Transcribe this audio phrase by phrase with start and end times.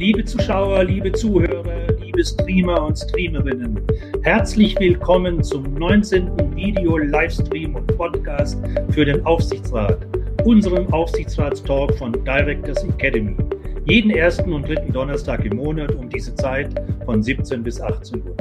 [0.00, 3.78] Liebe Zuschauer, liebe Zuhörer, liebe Streamer und Streamerinnen,
[4.22, 6.56] herzlich willkommen zum 19.
[6.56, 8.58] Video-Livestream und Podcast
[8.92, 9.98] für den Aufsichtsrat,
[10.46, 13.36] unserem Aufsichtsratstalk von Directors Academy.
[13.84, 16.70] Jeden ersten und dritten Donnerstag im Monat um diese Zeit
[17.04, 18.34] von 17 bis 18 Uhr.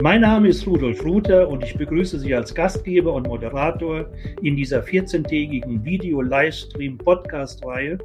[0.00, 4.06] Mein Name ist Rudolf Ruther und ich begrüße Sie als Gastgeber und Moderator
[4.40, 7.98] in dieser 14-tägigen Video-Livestream-Podcast-Reihe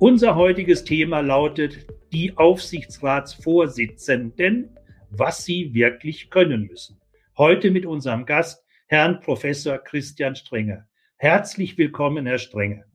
[0.00, 4.76] unser heutiges Thema lautet die Aufsichtsratsvorsitzenden,
[5.10, 6.98] was sie wirklich können müssen.
[7.36, 10.88] Heute mit unserem Gast, Herrn Professor Christian Strenger.
[11.16, 12.86] Herzlich willkommen, Herr Strenger.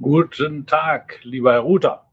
[0.00, 2.08] Guten Tag, lieber Herr Ruther.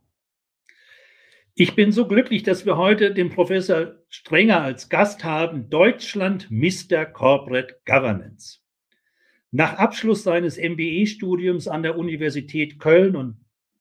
[1.53, 7.05] Ich bin so glücklich, dass wir heute den Professor Strenger als Gast haben, Deutschland Mr.
[7.05, 8.59] Corporate Governance.
[9.51, 13.37] Nach Abschluss seines MBE-Studiums an der Universität Köln und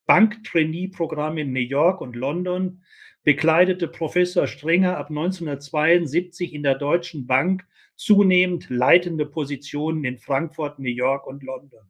[0.07, 2.83] Banktrainee-Programm in New York und London,
[3.25, 10.89] bekleidete Professor Strenger ab 1972 in der Deutschen Bank zunehmend leitende Positionen in Frankfurt, New
[10.89, 11.81] York und London.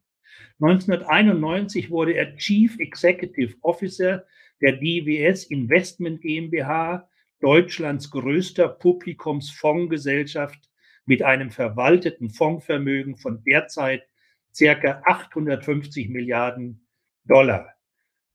[0.60, 4.24] 1991 wurde er Chief Executive Officer
[4.62, 7.08] der DWS Investment GmbH,
[7.40, 10.70] Deutschlands größter Publikumsfondsgesellschaft
[11.04, 14.08] mit einem verwalteten Fondsvermögen von derzeit
[14.54, 16.86] circa 850 Milliarden
[17.24, 17.75] Dollar.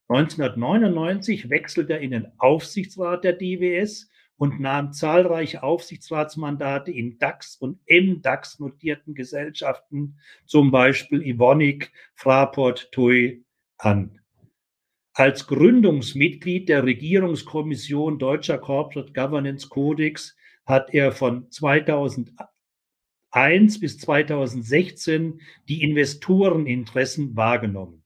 [0.08, 7.78] 1999 wechselte er in den Aufsichtsrat der DWS und nahm zahlreiche Aufsichtsratsmandate in DAX und
[7.88, 13.44] MDAX notierten Gesellschaften, zum Beispiel Evonik, Fraport, TUI,
[13.78, 14.18] an.
[15.14, 25.82] Als Gründungsmitglied der Regierungskommission Deutscher Corporate Governance Codex hat er von 2001 bis 2016 die
[25.82, 28.01] Investoreninteressen wahrgenommen.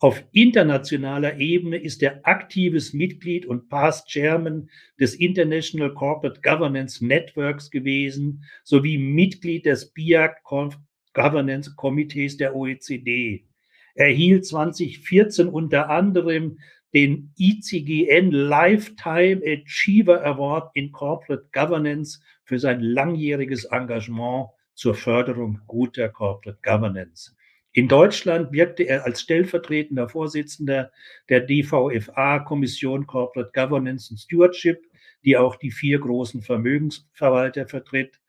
[0.00, 4.70] Auf internationaler Ebene ist er aktives Mitglied und Past Chairman
[5.00, 10.40] des International Corporate Governance Networks gewesen, sowie Mitglied des BIAC
[11.14, 13.44] Governance Komitees der OECD.
[13.96, 16.60] Er erhielt 2014 unter anderem
[16.94, 26.08] den ICGN Lifetime Achiever Award in Corporate Governance für sein langjähriges Engagement zur Förderung guter
[26.08, 27.34] Corporate Governance.
[27.72, 30.90] In Deutschland wirkte er als stellvertretender Vorsitzender
[31.28, 34.82] der DVFA Kommission Corporate Governance and Stewardship,
[35.24, 38.20] die auch die vier großen Vermögensverwalter vertritt.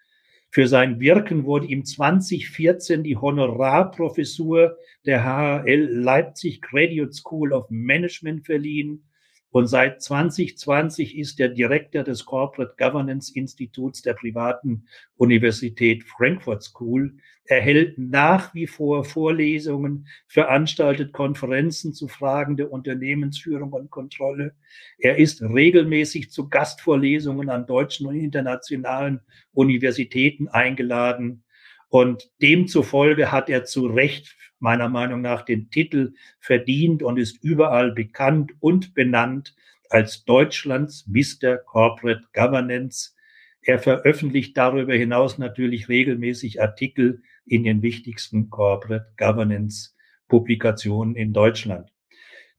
[0.51, 8.45] Für sein Wirken wurde ihm 2014 die Honorarprofessur der HHL Leipzig Graduate School of Management
[8.45, 9.08] verliehen
[9.51, 17.15] und seit 2020 ist er Direktor des Corporate Governance Instituts der privaten Universität Frankfurt School.
[17.45, 24.53] Er hält nach wie vor Vorlesungen, veranstaltet Konferenzen zu Fragen der Unternehmensführung und Kontrolle.
[24.99, 29.21] Er ist regelmäßig zu Gastvorlesungen an deutschen und internationalen
[29.51, 31.43] Universitäten eingeladen.
[31.89, 37.91] Und demzufolge hat er zu Recht meiner Meinung nach den Titel verdient und ist überall
[37.91, 39.55] bekannt und benannt
[39.89, 41.57] als Deutschlands Mr.
[41.57, 43.15] Corporate Governance.
[43.61, 49.95] Er veröffentlicht darüber hinaus natürlich regelmäßig Artikel in den wichtigsten Corporate Governance
[50.27, 51.91] Publikationen in Deutschland.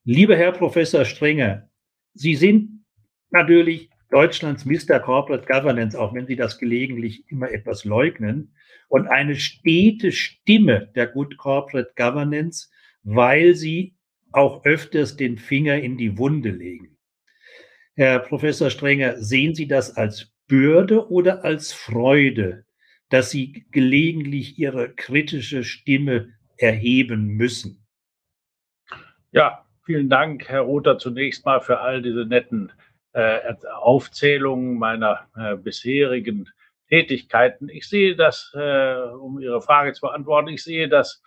[0.05, 1.71] Lieber Herr Professor Strenger,
[2.15, 2.85] Sie sind
[3.31, 4.99] natürlich Deutschlands Mr.
[4.99, 8.53] Corporate Governance, auch wenn Sie das gelegentlich immer etwas leugnen
[8.89, 12.69] und eine stete Stimme der Good Corporate Governance,
[13.05, 13.95] weil sie
[14.33, 16.97] auch öfters den Finger in die Wunde legen.
[17.95, 22.65] Herr Professor Strenger, sehen Sie das als Bürde oder als Freude,
[23.11, 27.87] dass Sie gelegentlich Ihre kritische Stimme erheben müssen?
[29.33, 32.73] Ja, vielen Dank, Herr Rother, zunächst mal für all diese netten
[33.13, 36.49] äh, Aufzählungen meiner äh, bisherigen
[36.89, 37.69] Tätigkeiten.
[37.69, 41.23] Ich sehe das, äh, um Ihre Frage zu beantworten, ich sehe das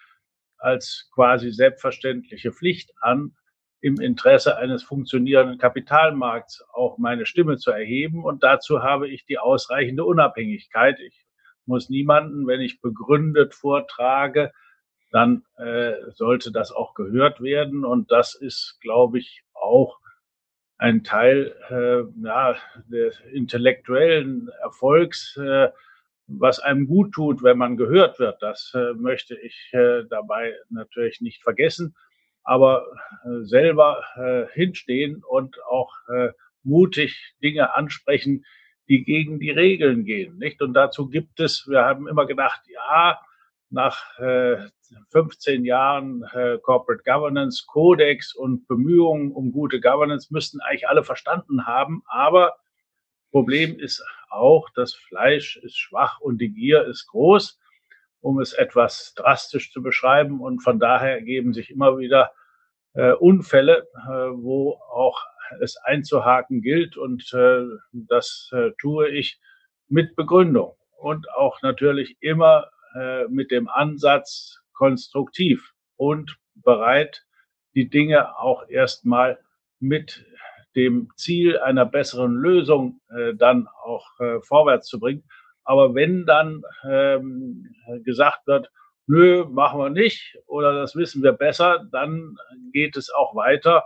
[0.58, 3.36] als quasi selbstverständliche Pflicht an,
[3.82, 8.24] im Interesse eines funktionierenden Kapitalmarkts auch meine Stimme zu erheben.
[8.24, 11.02] Und dazu habe ich die ausreichende Unabhängigkeit.
[11.02, 11.26] Ich
[11.66, 14.54] muss niemanden, wenn ich begründet vortrage,
[15.12, 17.84] dann äh, sollte das auch gehört werden.
[17.84, 20.00] Und das ist, glaube ich, auch
[20.84, 22.58] ein Teil äh, ja,
[22.90, 25.70] des intellektuellen Erfolgs, äh,
[26.28, 28.42] was einem gut tut, wenn man gehört wird.
[28.42, 31.96] Das äh, möchte ich äh, dabei natürlich nicht vergessen,
[32.44, 32.86] aber
[33.24, 36.32] äh, selber äh, hinstehen und auch äh,
[36.64, 38.44] mutig Dinge ansprechen,
[38.90, 40.62] die gegen die Regeln gehen, nicht?
[40.62, 43.22] Und dazu gibt es, wir haben immer gedacht, ja,
[43.74, 44.58] nach äh,
[45.10, 51.66] 15 Jahren äh, Corporate Governance, Kodex und Bemühungen um gute Governance müssten eigentlich alle verstanden
[51.66, 52.04] haben.
[52.06, 52.56] Aber
[53.31, 57.60] Problem ist auch, das Fleisch ist schwach und die Gier ist groß,
[58.22, 60.40] um es etwas drastisch zu beschreiben.
[60.40, 62.31] Und von daher ergeben sich immer wieder
[62.94, 65.20] äh, Unfälle, äh, wo auch
[65.62, 66.96] es einzuhaken gilt.
[66.96, 69.40] Und äh, das äh, tue ich
[69.88, 77.25] mit Begründung und auch natürlich immer äh, mit dem Ansatz konstruktiv und bereit,
[77.75, 79.40] die Dinge auch erstmal
[79.80, 80.25] mit
[80.75, 85.24] dem Ziel einer besseren Lösung äh, dann auch äh, vorwärts zu bringen.
[85.63, 87.74] Aber wenn dann ähm,
[88.04, 88.69] gesagt wird,
[89.07, 92.36] nö, machen wir nicht oder das wissen wir besser, dann
[92.72, 93.84] geht es auch weiter,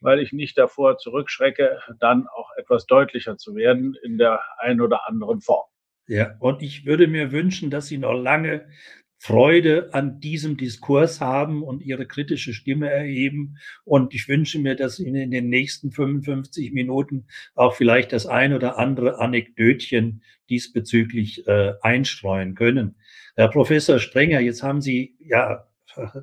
[0.00, 5.08] weil ich nicht davor zurückschrecke, dann auch etwas deutlicher zu werden in der einen oder
[5.08, 5.66] anderen Form.
[6.08, 8.66] Ja, und ich würde mir wünschen, dass Sie noch lange
[9.18, 13.58] Freude an diesem Diskurs haben und ihre kritische Stimme erheben.
[13.84, 18.54] Und ich wünsche mir, dass Ihnen in den nächsten 55 Minuten auch vielleicht das ein
[18.54, 22.94] oder andere Anekdötchen diesbezüglich äh, einstreuen können.
[23.36, 25.64] Herr Professor Strenger, jetzt haben Sie ja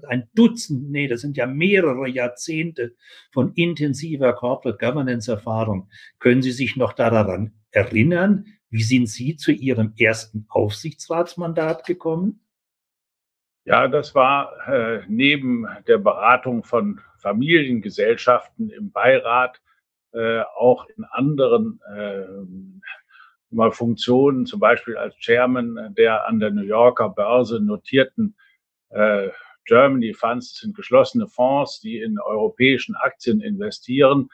[0.07, 2.95] ein Dutzend, nee, das sind ja mehrere Jahrzehnte
[3.31, 5.89] von intensiver Corporate Governance Erfahrung.
[6.19, 8.45] Können Sie sich noch daran erinnern,
[8.75, 12.41] wie sind Sie zu Ihrem ersten Aufsichtsratsmandat gekommen?
[13.63, 19.61] Ja, das war äh, neben der Beratung von Familiengesellschaften im Beirat
[20.11, 22.25] äh, auch in anderen äh,
[23.49, 28.35] mal Funktionen, zum Beispiel als Chairman der an der New Yorker Börse notierten
[28.89, 29.29] äh,
[29.63, 34.27] Germany Funds, das sind geschlossene Fonds, die in europäischen Aktien investieren,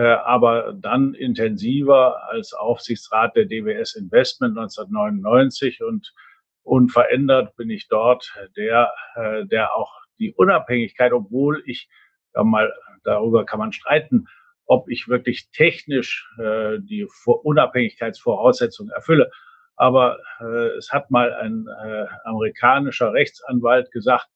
[0.00, 6.12] aber dann intensiver als Aufsichtsrat der DWS Investment 1999 und
[6.64, 11.88] unverändert bin ich dort der, äh, der auch die Unabhängigkeit, obwohl ich
[12.34, 12.72] ja mal
[13.04, 14.26] darüber kann man streiten,
[14.66, 19.30] ob ich wirklich technisch äh, die Unabhängigkeitsvoraussetzungen erfülle.
[19.76, 24.26] Aber äh, es hat mal ein äh, amerikanischer Rechtsanwalt gesagt,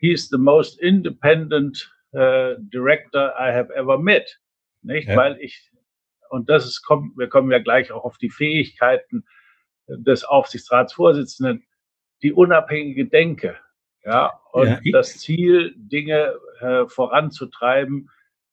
[0.00, 4.38] he's the most independent uh, director I have ever met.
[4.82, 5.08] Nicht?
[5.08, 5.16] Ja.
[5.16, 5.70] Weil ich,
[6.30, 9.24] und das ist, kommt, wir kommen ja gleich auch auf die Fähigkeiten
[9.88, 11.64] des Aufsichtsratsvorsitzenden,
[12.22, 13.56] die unabhängige Denke.
[14.04, 18.10] Ja, und ja, das Ziel, Dinge äh, voranzutreiben,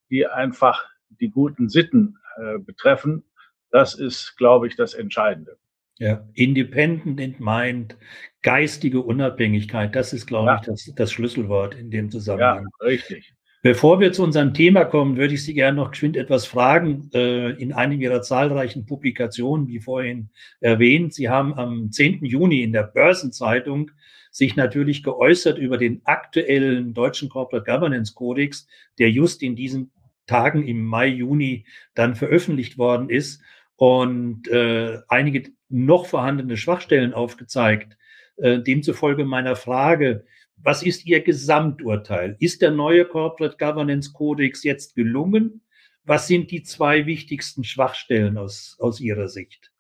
[0.10, 3.24] die einfach die guten Sitten äh, betreffen,
[3.72, 5.58] das ist, glaube ich, das Entscheidende.
[5.98, 7.98] Ja, independent in mind,
[8.42, 10.56] geistige Unabhängigkeit, das ist, glaube ja.
[10.56, 12.68] ich, das, das Schlüsselwort in dem Zusammenhang.
[12.80, 13.34] Ja, richtig.
[13.62, 17.10] Bevor wir zu unserem Thema kommen, würde ich Sie gerne noch geschwind etwas fragen.
[17.14, 20.30] Äh, in einem Ihrer zahlreichen Publikationen, wie vorhin
[20.62, 22.24] erwähnt, Sie haben am 10.
[22.24, 23.92] Juni in der Börsenzeitung
[24.32, 28.66] sich natürlich geäußert über den aktuellen deutschen Corporate Governance Codex,
[28.98, 29.92] der just in diesen
[30.26, 33.42] Tagen im Mai, Juni dann veröffentlicht worden ist
[33.76, 37.98] und äh, einige noch vorhandene Schwachstellen aufgezeigt.
[38.38, 40.24] Äh, demzufolge meiner Frage,
[40.64, 42.36] was ist Ihr Gesamturteil?
[42.40, 45.62] Ist der neue Corporate Governance Codex jetzt gelungen?
[46.04, 49.72] Was sind die zwei wichtigsten Schwachstellen aus, aus Ihrer Sicht?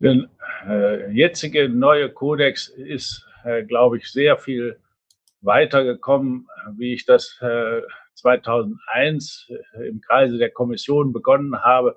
[0.00, 0.28] Der
[0.66, 4.80] äh, jetzige neue Kodex ist, äh, glaube ich, sehr viel
[5.40, 7.82] weitergekommen, wie ich das äh,
[8.14, 11.96] 2001 äh, im Kreise der Kommission begonnen habe,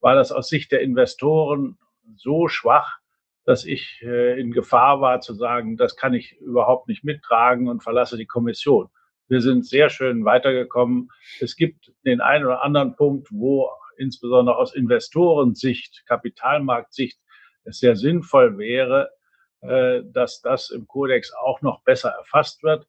[0.00, 1.78] war das aus Sicht der Investoren
[2.16, 2.98] so schwach,
[3.44, 7.82] dass ich äh, in Gefahr war zu sagen, das kann ich überhaupt nicht mittragen und
[7.82, 8.88] verlasse die Kommission.
[9.28, 11.08] Wir sind sehr schön weitergekommen.
[11.40, 17.18] Es gibt den einen oder anderen Punkt, wo insbesondere aus Investorensicht, Kapitalmarktsicht
[17.64, 19.10] es sehr sinnvoll wäre,
[19.60, 22.86] äh, dass das im Kodex auch noch besser erfasst wird.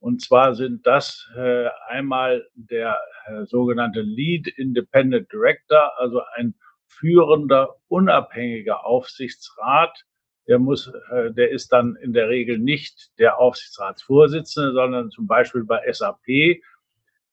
[0.00, 6.54] Und zwar sind das äh, einmal der äh, sogenannte Lead Independent Director, also ein
[6.88, 10.04] führender, unabhängiger Aufsichtsrat.
[10.46, 15.64] Der muss, äh, der ist dann in der Regel nicht der Aufsichtsratsvorsitzende, sondern zum Beispiel
[15.64, 16.62] bei SAP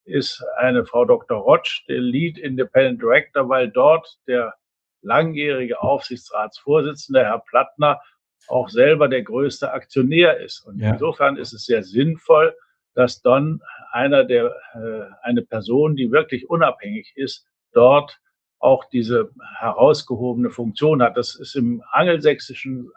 [0.04, 1.40] ist eine Frau Dr.
[1.40, 4.54] Rotsch der Lead Independent Director, weil dort der
[5.02, 8.02] langjährige Aufsichtsratsvorsitzende, Herr Plattner,
[8.48, 10.60] auch selber der größte Aktionär ist.
[10.62, 10.92] Und ja.
[10.92, 12.56] insofern ist es sehr sinnvoll,
[12.94, 18.20] dass dann einer der, äh, eine Person, die wirklich unabhängig ist, dort
[18.66, 21.18] auch diese herausgehobene Funktion hat.
[21.18, 22.92] Das ist im angelsächsischen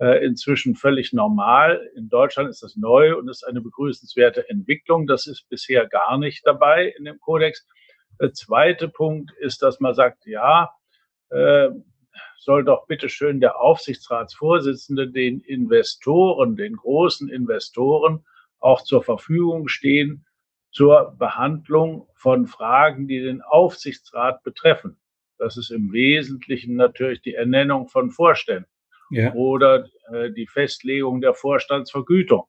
[0.00, 1.88] äh, inzwischen völlig normal.
[1.94, 5.06] In Deutschland ist das neu und ist eine begrüßenswerte Entwicklung.
[5.06, 7.64] Das ist bisher gar nicht dabei in dem Kodex.
[8.20, 10.70] Der zweite Punkt ist, dass man sagt, ja,
[11.30, 11.70] äh,
[12.38, 18.24] soll doch bitte schön der Aufsichtsratsvorsitzende den Investoren, den großen Investoren
[18.58, 20.26] auch zur Verfügung stehen
[20.74, 24.98] zur Behandlung von Fragen, die den Aufsichtsrat betreffen.
[25.38, 28.70] Das ist im Wesentlichen natürlich die Ernennung von Vorständen
[29.10, 29.32] ja.
[29.34, 32.44] oder äh, die Festlegung der Vorstandsvergütung.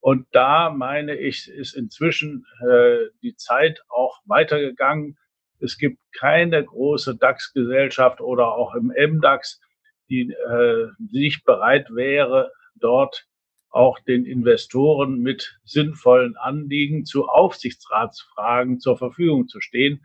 [0.00, 5.18] Und da meine ich, ist inzwischen äh, die Zeit auch weitergegangen.
[5.60, 9.60] Es gibt keine große DAX-Gesellschaft oder auch im MDAX,
[10.08, 13.26] die äh, nicht bereit wäre, dort
[13.68, 20.04] auch den Investoren mit sinnvollen Anliegen zu Aufsichtsratsfragen zur Verfügung zu stehen.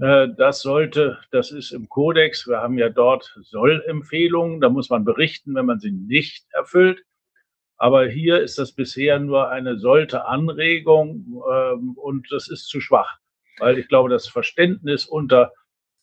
[0.00, 2.46] Äh, das sollte, das ist im Kodex.
[2.46, 4.60] Wir haben ja dort Sollempfehlungen.
[4.60, 7.04] Da muss man berichten, wenn man sie nicht erfüllt.
[7.78, 13.18] Aber hier ist das bisher nur eine sollte Anregung ähm, und das ist zu schwach,
[13.58, 15.52] weil ich glaube, das Verständnis unter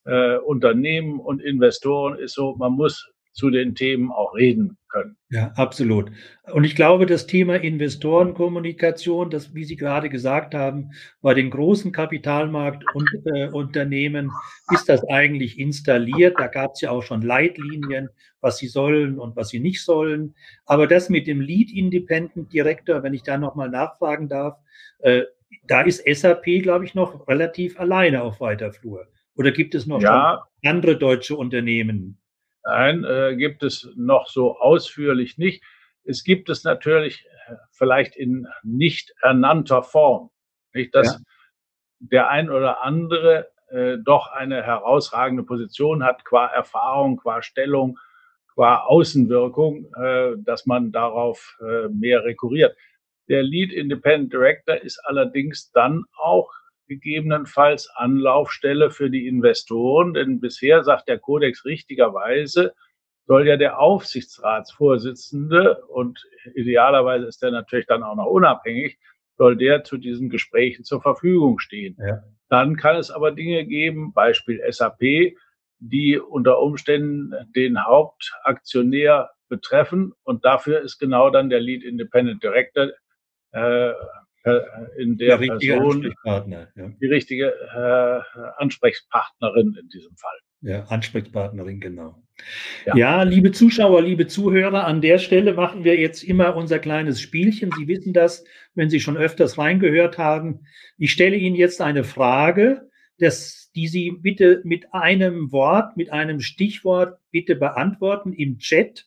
[0.05, 5.17] äh, Unternehmen und Investoren ist so, man muss zu den Themen auch reden können.
[5.29, 6.11] Ja, absolut.
[6.51, 11.91] Und ich glaube, das Thema Investorenkommunikation, das, wie Sie gerade gesagt haben, bei den großen
[11.91, 16.35] Kapitalmarktunternehmen äh, ist das eigentlich installiert.
[16.37, 18.09] Da gab es ja auch schon Leitlinien,
[18.39, 20.35] was sie sollen und was sie nicht sollen.
[20.65, 24.59] Aber das mit dem Lead Independent Director, wenn ich da nochmal nachfragen darf,
[24.99, 25.23] äh,
[25.65, 29.07] da ist SAP, glaube ich, noch relativ alleine auf weiter Flur.
[29.35, 30.43] Oder gibt es noch ja.
[30.63, 32.19] andere deutsche Unternehmen,
[32.65, 35.63] Nein, äh, gibt es noch so ausführlich nicht.
[36.05, 40.29] Es gibt es natürlich äh, vielleicht in nicht ernannter Form.
[40.73, 41.19] Nicht, dass ja.
[41.99, 47.99] der ein oder andere äh, doch eine herausragende Position hat, qua Erfahrung, qua Stellung,
[48.53, 52.77] qua Außenwirkung, äh, dass man darauf äh, mehr rekurriert.
[53.29, 56.49] Der Lead Independent Director ist allerdings dann auch
[56.87, 62.73] gegebenenfalls Anlaufstelle für die Investoren, denn bisher sagt der Kodex richtigerweise,
[63.25, 66.23] soll ja der Aufsichtsratsvorsitzende und
[66.55, 68.97] idealerweise ist der natürlich dann auch noch unabhängig,
[69.37, 71.97] soll der zu diesen Gesprächen zur Verfügung stehen.
[71.99, 72.23] Ja.
[72.49, 75.35] Dann kann es aber Dinge geben, Beispiel SAP,
[75.79, 82.89] die unter Umständen den Hauptaktionär betreffen und dafür ist genau dann der Lead Independent Director
[83.51, 83.93] äh,
[84.97, 86.67] in der, der Person ja.
[87.01, 90.37] die richtige äh, Ansprechpartnerin in diesem Fall.
[90.61, 92.23] Ja, Ansprechpartnerin, genau.
[92.85, 92.95] Ja.
[92.95, 93.23] ja.
[93.23, 97.71] liebe Zuschauer, liebe Zuhörer, an der Stelle machen wir jetzt immer unser kleines Spielchen.
[97.77, 100.65] Sie wissen das, wenn Sie schon öfters reingehört haben.
[100.97, 106.39] Ich stelle Ihnen jetzt eine Frage, das, die Sie bitte mit einem Wort, mit einem
[106.39, 109.05] Stichwort bitte beantworten im Chat.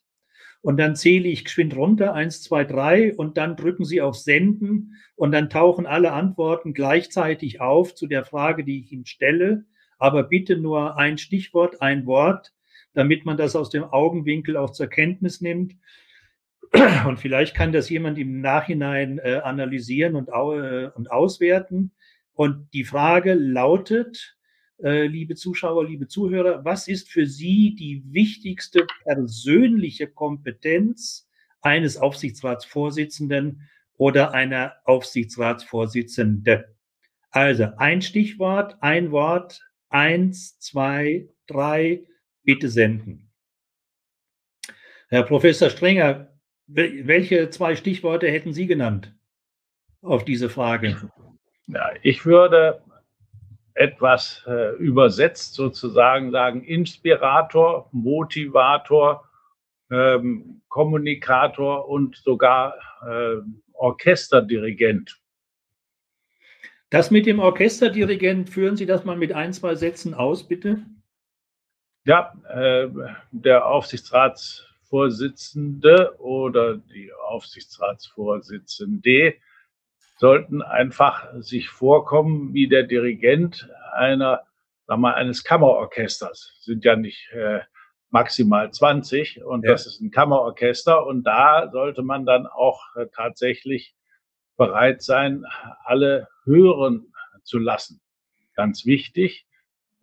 [0.66, 4.96] Und dann zähle ich geschwind runter, eins, zwei, drei, und dann drücken Sie auf Senden
[5.14, 9.64] und dann tauchen alle Antworten gleichzeitig auf zu der Frage, die ich Ihnen stelle.
[9.96, 12.52] Aber bitte nur ein Stichwort, ein Wort,
[12.94, 15.76] damit man das aus dem Augenwinkel auch zur Kenntnis nimmt.
[17.06, 21.92] Und vielleicht kann das jemand im Nachhinein äh, analysieren und, äh, und auswerten.
[22.32, 24.35] Und die Frage lautet,
[24.78, 31.28] liebe Zuschauer, liebe Zuhörer, was ist für Sie die wichtigste persönliche Kompetenz
[31.62, 36.64] eines Aufsichtsratsvorsitzenden oder einer Aufsichtsratsvorsitzenden?
[37.30, 42.04] Also ein Stichwort, ein Wort, eins, zwei, drei,
[42.42, 43.30] bitte senden.
[45.08, 46.32] Herr Professor Strenger,
[46.66, 49.14] welche zwei Stichworte hätten Sie genannt
[50.02, 51.10] auf diese Frage?
[51.68, 52.82] Ja, ich würde
[53.76, 59.28] etwas äh, übersetzt sozusagen sagen, Inspirator, Motivator,
[59.90, 62.74] ähm, Kommunikator und sogar
[63.06, 63.36] äh,
[63.74, 65.20] Orchesterdirigent.
[66.88, 70.86] Das mit dem Orchesterdirigent, führen Sie das mal mit ein, zwei Sätzen aus, bitte?
[72.04, 72.88] Ja, äh,
[73.30, 79.34] der Aufsichtsratsvorsitzende oder die Aufsichtsratsvorsitzende
[80.16, 84.42] sollten einfach sich vorkommen wie der Dirigent einer,
[84.86, 86.58] sag mal, eines Kammerorchesters.
[86.60, 87.60] Sind ja nicht äh,
[88.10, 89.72] maximal 20 und ja.
[89.72, 93.94] das ist ein Kammerorchester und da sollte man dann auch äh, tatsächlich
[94.56, 95.44] bereit sein,
[95.84, 98.00] alle hören zu lassen.
[98.54, 99.46] Ganz wichtig,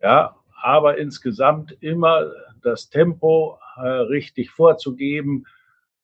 [0.00, 2.30] ja, aber insgesamt immer
[2.62, 5.46] das Tempo äh, richtig vorzugeben,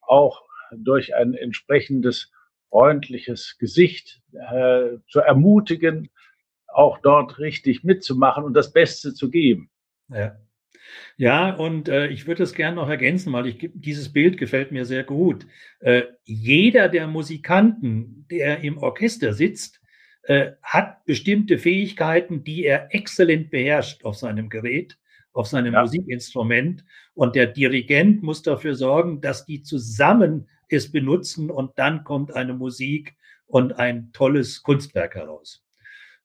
[0.01, 2.33] auch durch ein entsprechendes
[2.71, 6.09] freundliches Gesicht äh, zu ermutigen,
[6.69, 9.71] auch dort richtig mitzumachen und das Beste zu geben.
[10.09, 10.37] Ja.
[11.17, 14.85] Ja, und äh, ich würde es gerne noch ergänzen, weil ich, dieses Bild gefällt mir
[14.85, 15.47] sehr gut.
[15.81, 19.81] Äh, jeder der Musikanten, der im Orchester sitzt,
[20.23, 24.99] äh, hat bestimmte Fähigkeiten, die er exzellent beherrscht auf seinem Gerät,
[25.33, 25.83] auf seinem ja.
[25.83, 26.85] Musikinstrument.
[27.15, 32.55] Und der Dirigent muss dafür sorgen, dass die zusammen es benutzen und dann kommt eine
[32.55, 35.65] Musik und ein tolles Kunstwerk heraus.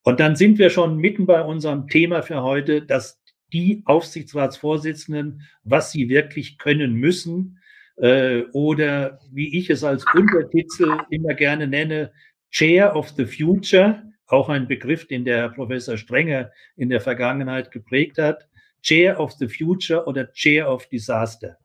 [0.04, 3.20] Und dann sind wir schon mitten bei unserem Thema für heute, dass
[3.52, 7.60] die Aufsichtsratsvorsitzenden, was sie wirklich können müssen,
[7.98, 12.12] äh, oder wie ich es als Untertitel immer gerne nenne,
[12.52, 17.72] Chair of the Future, auch ein Begriff, den der Herr Professor Strenger in der Vergangenheit
[17.72, 18.48] geprägt hat,
[18.82, 21.58] Chair of the Future oder Chair of Disaster.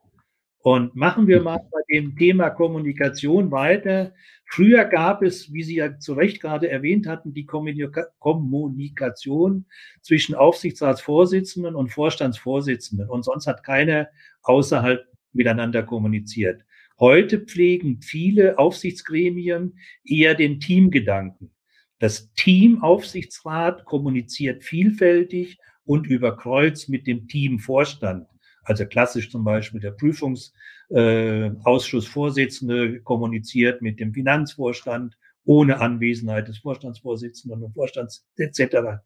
[0.62, 4.12] Und machen wir mal bei dem Thema Kommunikation weiter.
[4.44, 9.64] Früher gab es, wie Sie ja zu Recht gerade erwähnt hatten, die Kommunika Kommunikation
[10.02, 13.08] zwischen Aufsichtsratsvorsitzenden und Vorstandsvorsitzenden.
[13.08, 14.08] Und sonst hat keiner
[14.42, 16.62] außerhalb miteinander kommuniziert.
[16.98, 21.50] Heute pflegen viele Aufsichtsgremien eher den Teamgedanken.
[21.98, 28.26] Das Teamaufsichtsrat kommuniziert vielfältig und über Kreuz mit dem Teamvorstand.
[28.64, 37.62] Also klassisch zum Beispiel der Prüfungsausschussvorsitzende äh, kommuniziert mit dem Finanzvorstand ohne Anwesenheit des Vorstandsvorsitzenden
[37.62, 39.00] und Vorstands etc.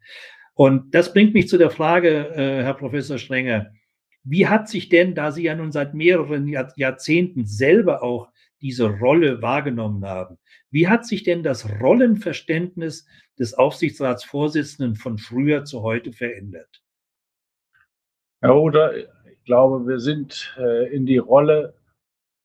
[0.55, 3.71] Und das bringt mich zu der Frage, äh, Herr Professor Strenger,
[4.25, 8.31] wie hat sich denn, da Sie ja nun seit mehreren Jahr, Jahrzehnten selber auch
[8.63, 10.39] diese Rolle wahrgenommen haben,
[10.71, 13.07] wie hat sich denn das Rollenverständnis
[13.39, 16.83] des Aufsichtsratsvorsitzenden von früher zu heute verändert?
[18.41, 18.95] Herr Oder,
[19.45, 21.75] glaube, wir sind äh, in die Rolle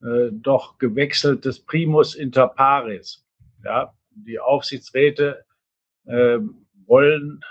[0.01, 3.25] äh, doch gewechselt des Primus inter pares.
[3.63, 5.45] Ja, die Aufsichtsräte
[6.05, 6.39] äh,
[6.85, 7.41] wollen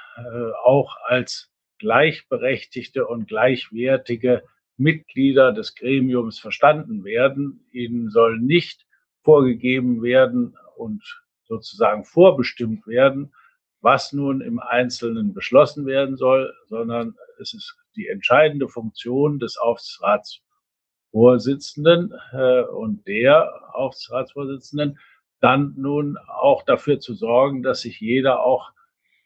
[0.64, 4.42] auch als gleichberechtigte und gleichwertige
[4.76, 7.64] Mitglieder des Gremiums verstanden werden.
[7.70, 8.84] Ihnen soll nicht
[9.22, 11.04] vorgegeben werden und
[11.44, 13.32] sozusagen vorbestimmt werden,
[13.80, 22.12] was nun im Einzelnen beschlossen werden soll, sondern es ist die entscheidende Funktion des Aufsichtsratsvorsitzenden
[22.32, 24.98] äh, und der Aufsichtsratsvorsitzenden,
[25.40, 28.72] dann nun auch dafür zu sorgen, dass sich jeder auch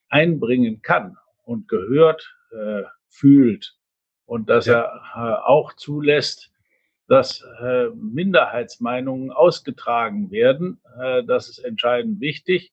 [0.09, 3.79] einbringen kann und gehört äh, fühlt
[4.27, 4.81] und dass ja.
[4.81, 6.51] er äh, auch zulässt,
[7.09, 10.81] dass äh, Minderheitsmeinungen ausgetragen werden.
[11.01, 12.73] Äh, das ist entscheidend wichtig.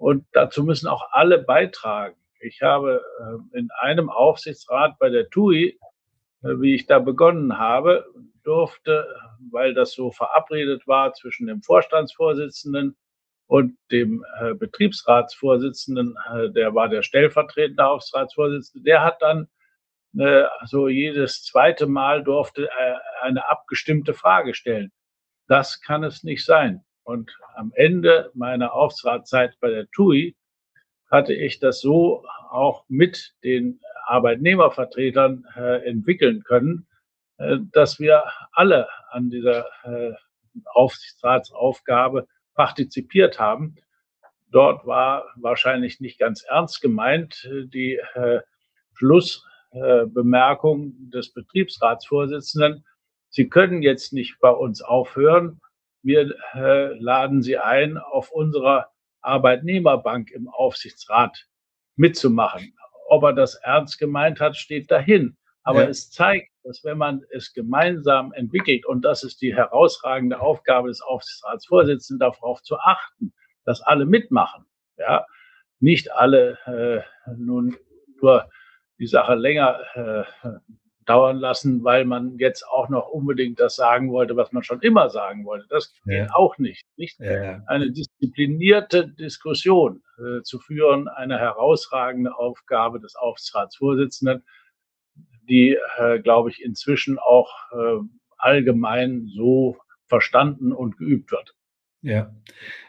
[0.00, 2.16] Und dazu müssen auch alle beitragen.
[2.40, 5.78] Ich habe äh, in einem Aufsichtsrat bei der TUI,
[6.42, 8.06] äh, wie ich da begonnen habe,
[8.42, 9.06] durfte,
[9.50, 12.96] weil das so verabredet war zwischen dem Vorstandsvorsitzenden
[13.46, 16.16] und dem äh, Betriebsratsvorsitzenden,
[16.54, 19.48] der war der stellvertretende Aufsichtsratsvorsitzende, der hat dann
[20.64, 22.68] so jedes zweite Mal durfte
[23.20, 24.90] eine abgestimmte Frage stellen.
[25.46, 26.84] Das kann es nicht sein.
[27.04, 30.36] Und am Ende meiner Aufsichtsratszeit bei der TUI
[31.10, 36.86] hatte ich das so auch mit den Arbeitnehmervertretern äh, entwickeln können,
[37.38, 40.12] äh, dass wir alle an dieser äh,
[40.64, 43.76] Aufsichtsratsaufgabe partizipiert haben.
[44.50, 48.40] Dort war wahrscheinlich nicht ganz ernst gemeint äh, die äh,
[48.94, 52.84] Schlussbemerkung des Betriebsratsvorsitzenden.
[53.28, 55.60] Sie können jetzt nicht bei uns aufhören.
[56.02, 61.46] Wir äh, laden Sie ein, auf unserer Arbeitnehmerbank im Aufsichtsrat
[61.96, 62.74] mitzumachen.
[63.08, 65.36] Ob er das ernst gemeint hat, steht dahin.
[65.62, 65.88] Aber ja.
[65.88, 71.02] es zeigt, dass wenn man es gemeinsam entwickelt, und das ist die herausragende Aufgabe des
[71.02, 73.32] Aufsichtsratsvorsitzenden, darauf zu achten,
[73.64, 74.64] dass alle mitmachen.
[74.96, 75.26] Ja,
[75.80, 76.58] nicht alle
[77.26, 77.76] äh, nun
[78.20, 78.48] nur
[78.98, 80.24] die Sache länger äh,
[81.10, 85.10] dauern lassen, weil man jetzt auch noch unbedingt das sagen wollte, was man schon immer
[85.10, 85.66] sagen wollte.
[85.68, 86.22] Das ja.
[86.22, 86.86] geht auch nicht.
[86.96, 87.18] nicht?
[87.18, 87.64] Ja.
[87.66, 94.44] Eine disziplinierte Diskussion äh, zu führen, eine herausragende Aufgabe des Aufsichtsratsvorsitzenden,
[95.48, 98.04] die, äh, glaube ich, inzwischen auch äh,
[98.38, 101.56] allgemein so verstanden und geübt wird.
[102.02, 102.32] Ja,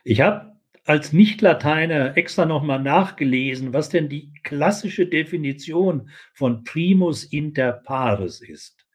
[0.04, 0.52] ich habe
[0.92, 8.86] als Nicht-Lateiner extra nochmal nachgelesen, was denn die klassische Definition von primus inter pares ist.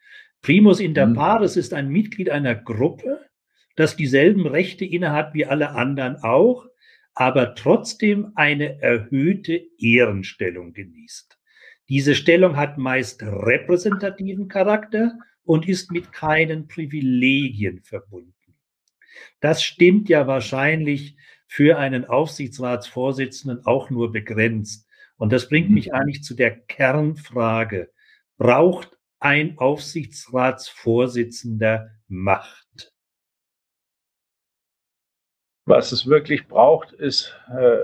[0.43, 1.15] Primus inter mhm.
[1.15, 3.25] pares ist ein Mitglied einer Gruppe,
[3.77, 6.67] das dieselben Rechte innehat wie alle anderen auch,
[7.15, 11.39] aber trotzdem eine erhöhte Ehrenstellung genießt.
[11.89, 18.35] Diese Stellung hat meist repräsentativen Charakter und ist mit keinen Privilegien verbunden.
[19.41, 24.87] Das stimmt ja wahrscheinlich für einen Aufsichtsratsvorsitzenden auch nur begrenzt.
[25.17, 25.95] Und das bringt mich mhm.
[25.95, 27.91] eigentlich zu der Kernfrage.
[28.37, 32.93] Braucht ein Aufsichtsratsvorsitzender Macht?
[35.65, 37.79] Was es wirklich braucht, ist äh,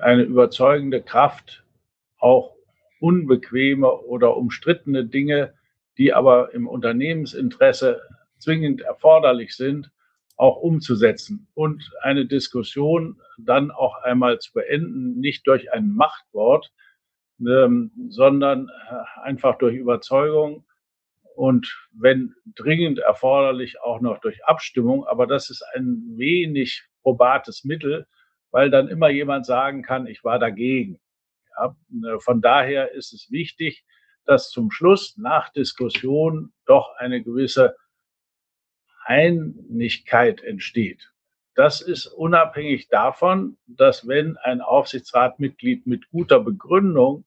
[0.00, 1.64] eine überzeugende Kraft,
[2.18, 2.56] auch
[3.00, 5.54] unbequeme oder umstrittene Dinge,
[5.98, 8.00] die aber im Unternehmensinteresse
[8.38, 9.92] zwingend erforderlich sind,
[10.42, 16.72] auch umzusetzen und eine Diskussion dann auch einmal zu beenden, nicht durch ein Machtwort,
[17.38, 20.64] ähm, sondern äh, einfach durch Überzeugung
[21.36, 25.06] und wenn dringend erforderlich auch noch durch Abstimmung.
[25.06, 28.08] Aber das ist ein wenig probates Mittel,
[28.50, 30.98] weil dann immer jemand sagen kann, ich war dagegen.
[31.56, 33.84] Ja, äh, von daher ist es wichtig,
[34.24, 37.76] dass zum Schluss nach Diskussion doch eine gewisse
[39.04, 41.12] Einigkeit entsteht.
[41.54, 47.24] Das ist unabhängig davon, dass wenn ein Aufsichtsratmitglied mit guter Begründung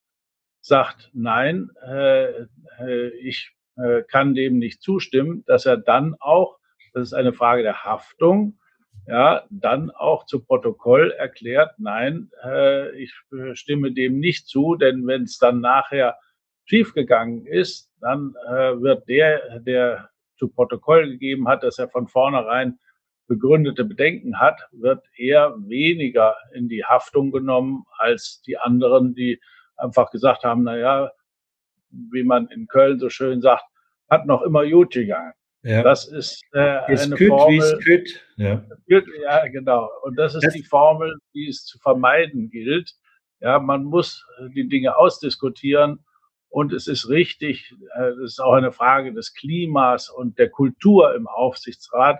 [0.61, 2.47] sagt, nein, äh,
[2.79, 6.57] äh, ich äh, kann dem nicht zustimmen, dass er dann auch,
[6.93, 8.57] das ist eine Frage der Haftung,
[9.07, 13.13] ja, dann auch zu Protokoll erklärt, nein, äh, ich
[13.53, 16.17] stimme dem nicht zu, denn wenn es dann nachher
[16.65, 22.79] schiefgegangen ist, dann äh, wird der, der zu Protokoll gegeben hat, dass er von vornherein
[23.27, 29.39] begründete Bedenken hat, wird eher weniger in die Haftung genommen als die anderen, die
[29.77, 31.11] einfach gesagt haben, na ja,
[31.89, 33.63] wie man in Köln so schön sagt,
[34.09, 35.33] hat noch immer gut gegangen.
[35.63, 35.81] Ja.
[35.81, 37.79] Das ist äh, eine küt, Formel.
[37.79, 38.23] Küt.
[38.37, 38.63] Ja.
[38.87, 39.89] ja, genau.
[40.03, 42.93] Und das ist das die Formel, die es zu vermeiden gilt.
[43.39, 44.23] Ja, man muss
[44.55, 46.05] die Dinge ausdiskutieren
[46.49, 51.13] und es ist richtig, äh, es ist auch eine Frage des Klimas und der Kultur
[51.15, 52.19] im Aufsichtsrat,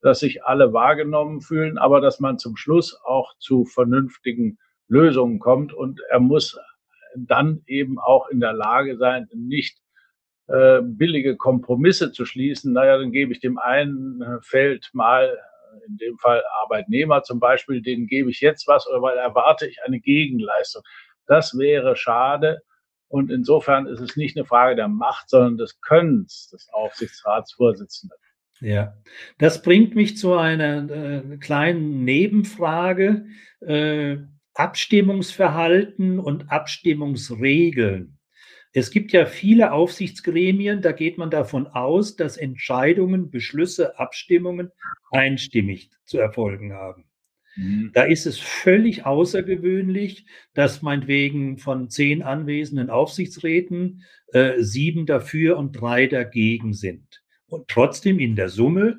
[0.00, 5.72] dass sich alle wahrgenommen fühlen, aber dass man zum Schluss auch zu vernünftigen Lösungen kommt.
[5.72, 6.58] Und er muss
[7.16, 9.78] dann eben auch in der Lage sein, nicht
[10.48, 12.72] äh, billige Kompromisse zu schließen.
[12.72, 15.36] Naja, dann gebe ich dem einen äh, Feld mal,
[15.88, 19.82] in dem Fall Arbeitnehmer zum Beispiel, denen gebe ich jetzt was oder weil erwarte ich
[19.84, 20.82] eine Gegenleistung.
[21.26, 22.62] Das wäre schade.
[23.08, 28.18] Und insofern ist es nicht eine Frage der Macht, sondern des Könnens des Aufsichtsratsvorsitzenden.
[28.60, 28.94] Ja,
[29.38, 33.26] das bringt mich zu einer äh, kleinen Nebenfrage.
[33.60, 34.18] Äh,
[34.56, 38.18] Abstimmungsverhalten und Abstimmungsregeln.
[38.72, 44.70] Es gibt ja viele Aufsichtsgremien, da geht man davon aus, dass Entscheidungen, Beschlüsse, Abstimmungen
[45.10, 47.05] einstimmig zu erfolgen haben.
[47.56, 47.90] Mhm.
[47.94, 55.72] Da ist es völlig außergewöhnlich, dass meinetwegen von zehn anwesenden Aufsichtsräten äh, sieben dafür und
[55.72, 57.22] drei dagegen sind.
[57.48, 58.98] Und trotzdem in der Summe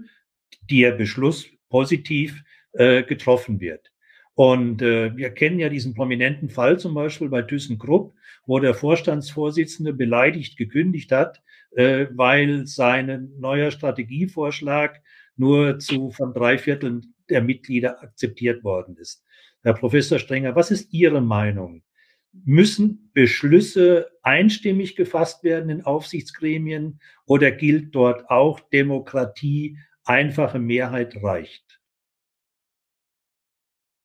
[0.69, 2.43] der Beschluss positiv
[2.73, 3.91] äh, getroffen wird.
[4.33, 8.13] Und äh, wir kennen ja diesen prominenten Fall zum Beispiel bei ThyssenKrupp,
[8.45, 11.41] wo der Vorstandsvorsitzende beleidigt gekündigt hat,
[11.71, 15.01] äh, weil sein neuer Strategievorschlag
[15.35, 19.23] nur zu von drei Vierteln der Mitglieder akzeptiert worden ist.
[19.63, 21.83] Herr Professor Strenger, was ist Ihre Meinung?
[22.31, 31.81] Müssen Beschlüsse einstimmig gefasst werden in Aufsichtsgremien oder gilt dort auch Demokratie, einfache Mehrheit reicht?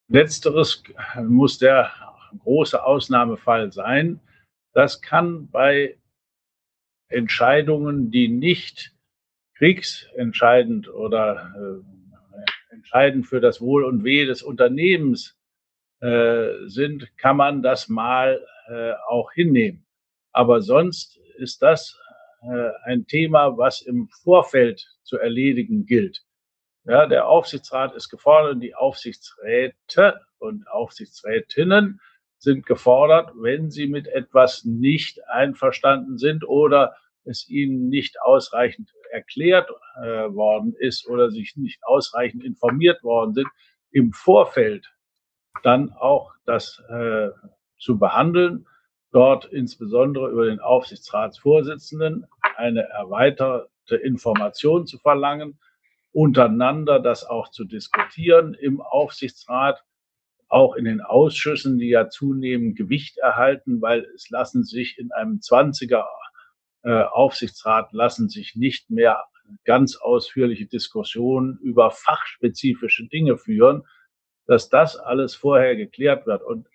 [0.09, 0.83] Letzteres
[1.23, 1.91] muss der
[2.39, 4.21] große Ausnahmefall sein.
[4.73, 5.99] Das kann bei
[7.09, 8.95] Entscheidungen, die nicht
[9.55, 12.02] kriegsentscheidend oder äh,
[12.83, 15.39] entscheidend für das Wohl und Wehe des Unternehmens
[16.01, 19.87] äh, sind, kann man das mal äh, auch hinnehmen.
[20.33, 21.97] Aber sonst ist das
[22.43, 26.25] äh, ein Thema, was im Vorfeld zu erledigen gilt.
[26.85, 32.01] Ja, der Aufsichtsrat ist gefordert, die Aufsichtsräte und Aufsichtsrätinnen
[32.39, 39.71] sind gefordert, wenn sie mit etwas nicht einverstanden sind oder es ihnen nicht ausreichend erklärt
[40.03, 43.49] äh, worden ist oder sich nicht ausreichend informiert worden sind,
[43.91, 44.93] im Vorfeld
[45.63, 47.29] dann auch das äh,
[47.79, 48.67] zu behandeln,
[49.13, 55.59] dort insbesondere über den Aufsichtsratsvorsitzenden eine erweiterte Information zu verlangen,
[56.13, 59.85] untereinander das auch zu diskutieren im Aufsichtsrat,
[60.49, 65.39] auch in den Ausschüssen, die ja zunehmend Gewicht erhalten, weil es lassen sich in einem
[65.39, 66.22] 20er äh,
[66.91, 69.25] Aufsichtsrat lassen sich nicht mehr
[69.65, 73.85] ganz ausführliche Diskussionen über fachspezifische Dinge führen,
[74.47, 76.43] dass das alles vorher geklärt wird.
[76.43, 76.69] Und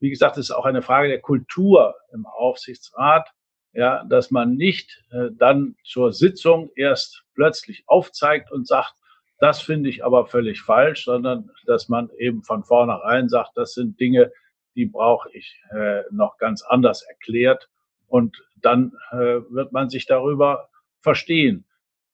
[0.00, 3.30] wie gesagt, es ist auch eine Frage der Kultur im Aufsichtsrat,
[3.72, 8.94] ja, dass man nicht äh, dann zur Sitzung erst plötzlich aufzeigt und sagt,
[9.38, 13.98] das finde ich aber völlig falsch, sondern dass man eben von vornherein sagt, das sind
[13.98, 14.30] Dinge,
[14.76, 17.68] die brauche ich äh, noch ganz anders erklärt.
[18.14, 20.68] Und dann äh, wird man sich darüber
[21.00, 21.66] verstehen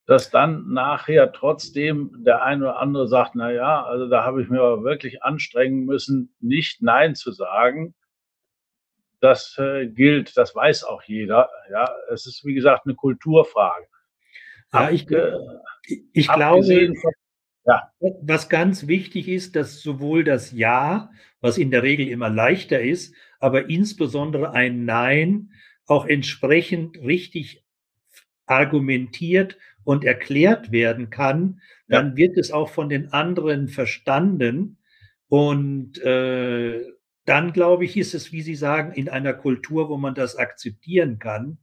[0.07, 4.49] dass dann nachher trotzdem der eine oder andere sagt, na ja, also da habe ich
[4.49, 7.95] mir aber wirklich anstrengen müssen, nicht Nein zu sagen.
[9.21, 11.49] Das äh, gilt, das weiß auch jeder.
[11.71, 13.87] Ja, es ist wie gesagt eine Kulturfrage.
[14.73, 15.33] Ja, ich, äh,
[16.13, 16.93] ich glaube,
[17.67, 17.93] ja.
[18.01, 23.15] was ganz wichtig ist, dass sowohl das Ja, was in der Regel immer leichter ist,
[23.39, 25.53] aber insbesondere ein Nein
[25.91, 27.65] auch entsprechend richtig
[28.47, 32.17] argumentiert und erklärt werden kann, dann ja.
[32.17, 34.79] wird es auch von den anderen verstanden.
[35.27, 36.81] Und äh,
[37.25, 41.19] dann, glaube ich, ist es, wie Sie sagen, in einer Kultur, wo man das akzeptieren
[41.19, 41.59] kann.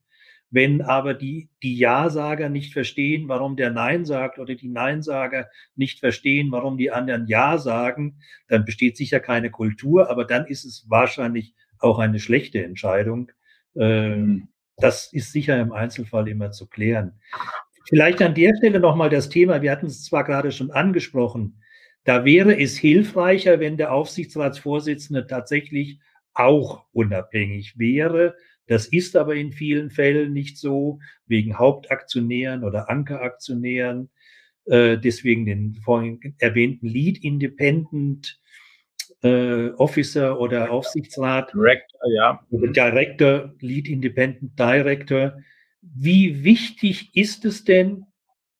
[0.49, 5.99] Wenn aber die, die Ja-Sager nicht verstehen, warum der Nein sagt, oder die Nein-Sager nicht
[5.99, 10.85] verstehen, warum die anderen Ja sagen, dann besteht sicher keine Kultur, aber dann ist es
[10.89, 13.31] wahrscheinlich auch eine schlechte Entscheidung.
[13.79, 17.19] Ähm, das ist sicher im Einzelfall immer zu klären.
[17.89, 21.61] Vielleicht an der Stelle nochmal das Thema, wir hatten es zwar gerade schon angesprochen,
[22.03, 25.99] da wäre es hilfreicher, wenn der Aufsichtsratsvorsitzende tatsächlich
[26.33, 28.35] auch unabhängig wäre.
[28.67, 34.09] Das ist aber in vielen Fällen nicht so, wegen Hauptaktionären oder Ankeraktionären.
[34.65, 38.39] Äh, deswegen den vorhin erwähnten Lead Independent
[39.23, 41.53] äh, Officer oder Aufsichtsrat.
[41.53, 42.45] Director, ja.
[42.49, 45.33] Director, Lead Independent Director
[45.95, 48.05] wie wichtig ist es denn,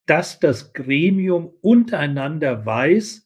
[0.05, 3.25] dass das Gremium untereinander weiß,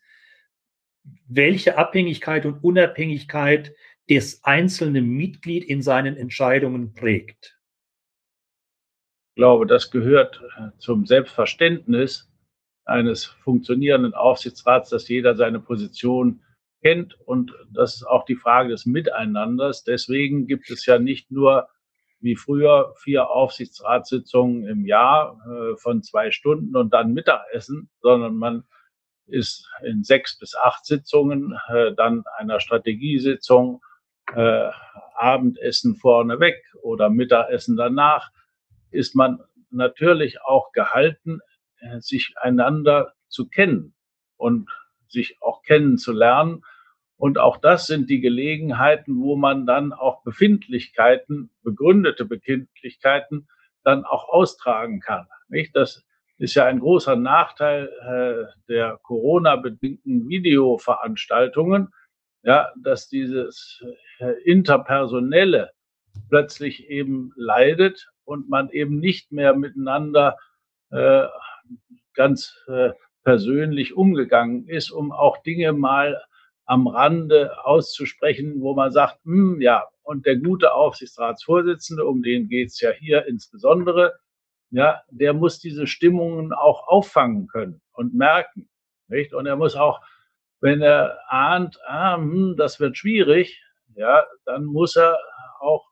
[1.28, 3.74] welche Abhängigkeit und Unabhängigkeit
[4.10, 7.58] des einzelnen Mitglied in seinen Entscheidungen prägt?
[9.30, 12.30] Ich glaube, das gehört äh, zum Selbstverständnis
[12.84, 16.42] eines funktionierenden Aufsichtsrats, dass jeder seine Position
[16.82, 19.84] kennt und das ist auch die Frage des Miteinanders.
[19.84, 21.70] Deswegen gibt es ja nicht nur
[22.20, 28.64] wie früher vier Aufsichtsratssitzungen im Jahr äh, von zwei Stunden und dann Mittagessen, sondern man
[29.26, 33.82] ist in sechs bis acht Sitzungen, äh, dann einer Strategiesitzung,
[34.36, 34.70] äh,
[35.16, 38.30] Abendessen vorneweg oder Mittagessen danach,
[38.92, 39.40] ist man
[39.70, 41.40] natürlich auch gehalten,
[41.80, 43.96] äh, sich einander zu kennen
[44.38, 44.70] und
[45.12, 46.64] sich auch kennenzulernen
[47.22, 53.48] und auch das sind die Gelegenheiten, wo man dann auch Befindlichkeiten, begründete Befindlichkeiten,
[53.84, 55.28] dann auch austragen kann.
[55.48, 55.76] Nicht?
[55.76, 56.04] Das
[56.40, 61.94] ist ja ein großer Nachteil äh, der Corona-bedingten Videoveranstaltungen,
[62.42, 63.86] ja, dass dieses
[64.18, 65.74] äh, interpersonelle
[66.28, 70.40] plötzlich eben leidet und man eben nicht mehr miteinander
[70.90, 71.28] äh,
[72.16, 72.94] ganz äh,
[73.24, 76.22] persönlich umgegangen ist, um auch Dinge mal
[76.66, 82.80] am Rande auszusprechen, wo man sagt, hm, ja, und der gute Aufsichtsratsvorsitzende, um den geht's
[82.82, 84.14] ja hier insbesondere,
[84.72, 88.70] ja, der muss diese Stimmungen auch auffangen können und merken.
[89.08, 89.34] Nicht?
[89.34, 90.02] Und er muss auch,
[90.62, 93.62] wenn er ahnt, ah, hm, das wird schwierig,
[93.96, 95.18] ja, dann muss er
[95.60, 95.86] auch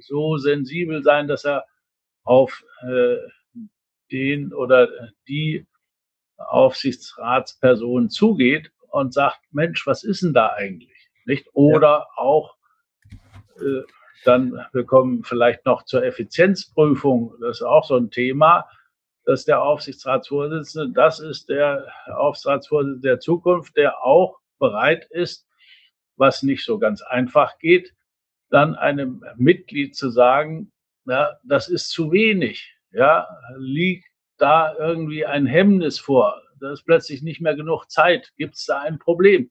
[0.00, 1.64] so sensibel sein, dass er
[2.24, 3.16] auf äh,
[4.12, 4.88] den oder
[5.28, 5.66] die
[6.38, 11.10] Aufsichtsratsperson zugeht und sagt, Mensch, was ist denn da eigentlich?
[11.24, 11.48] Nicht?
[11.54, 12.06] Oder ja.
[12.16, 12.56] auch
[13.58, 13.82] äh,
[14.24, 18.66] dann, wir kommen vielleicht noch zur Effizienzprüfung, das ist auch so ein Thema,
[19.24, 25.46] dass der Aufsichtsratsvorsitzende, das ist der Aufsichtsratsvorsitzende der Zukunft, der auch bereit ist,
[26.16, 27.94] was nicht so ganz einfach geht,
[28.50, 30.72] dann einem Mitglied zu sagen,
[31.06, 37.22] ja, das ist zu wenig, ja, liegt da irgendwie ein Hemmnis vor, da ist plötzlich
[37.22, 38.32] nicht mehr genug Zeit.
[38.36, 39.50] Gibt es da ein Problem?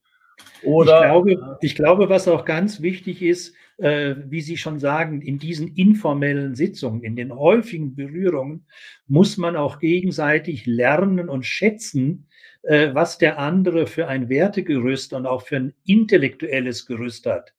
[0.62, 5.22] Oder, ich, glaube, ich glaube, was auch ganz wichtig ist, äh, wie Sie schon sagen,
[5.22, 8.66] in diesen informellen Sitzungen, in den häufigen Berührungen,
[9.06, 12.26] muss man auch gegenseitig lernen und schätzen,
[12.62, 17.52] äh, was der andere für ein Wertegerüst und auch für ein intellektuelles Gerüst hat.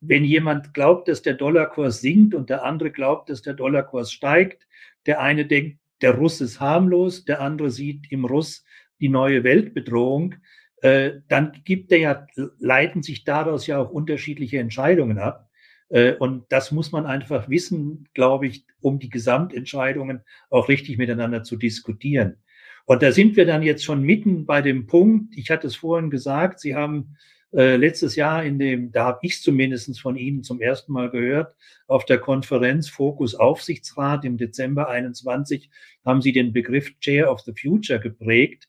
[0.00, 4.66] Wenn jemand glaubt, dass der Dollarkurs sinkt und der andere glaubt, dass der Dollarkurs steigt,
[5.06, 8.64] der eine denkt, der Russ ist harmlos, der andere sieht im Russ
[9.00, 10.36] die neue Weltbedrohung,
[10.82, 12.26] äh, dann gibt er ja,
[12.58, 15.48] leiten sich daraus ja auch unterschiedliche Entscheidungen ab.
[15.88, 21.42] Äh, und das muss man einfach wissen, glaube ich, um die Gesamtentscheidungen auch richtig miteinander
[21.42, 22.36] zu diskutieren.
[22.84, 26.10] Und da sind wir dann jetzt schon mitten bei dem Punkt, ich hatte es vorhin
[26.10, 27.16] gesagt, Sie haben
[27.52, 31.56] äh, letztes Jahr in dem, da habe ich zumindest von Ihnen zum ersten Mal gehört,
[31.86, 35.70] auf der Konferenz Fokus Aufsichtsrat im Dezember 21
[36.04, 38.68] haben Sie den Begriff Chair of the Future geprägt.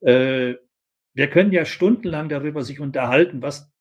[0.00, 0.54] Äh,
[1.14, 3.72] wir können ja stundenlang darüber sich unterhalten, was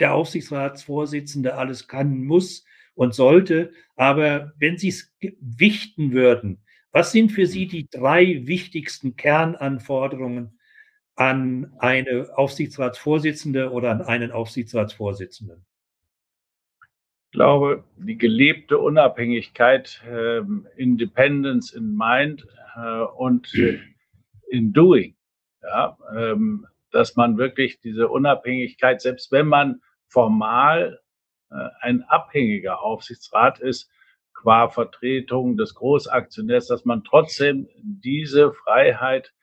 [0.00, 3.72] der Aufsichtsratsvorsitzende alles kann, muss und sollte.
[3.96, 10.58] Aber wenn Sie es wichten würden, was sind für Sie die drei wichtigsten Kernanforderungen
[11.20, 15.66] an eine Aufsichtsratsvorsitzende oder an einen Aufsichtsratsvorsitzenden?
[16.80, 20.40] Ich glaube, die gelebte Unabhängigkeit, äh,
[20.76, 23.52] Independence in Mind äh, und
[24.48, 25.14] in Doing,
[25.62, 31.00] ja, ähm, dass man wirklich diese Unabhängigkeit, selbst wenn man formal
[31.50, 33.90] äh, ein abhängiger Aufsichtsrat ist,
[34.32, 39.34] qua Vertretung des Großaktionärs, dass man trotzdem diese Freiheit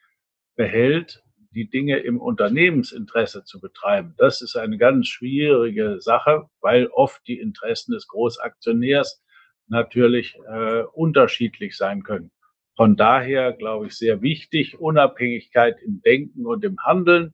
[0.56, 1.24] behält,
[1.58, 4.14] die Dinge im Unternehmensinteresse zu betreiben.
[4.18, 9.24] Das ist eine ganz schwierige Sache, weil oft die Interessen des Großaktionärs
[9.68, 12.32] natürlich äh, unterschiedlich sein können.
[12.76, 17.34] Von daher glaube ich sehr wichtig, Unabhängigkeit im Denken und im Handeln,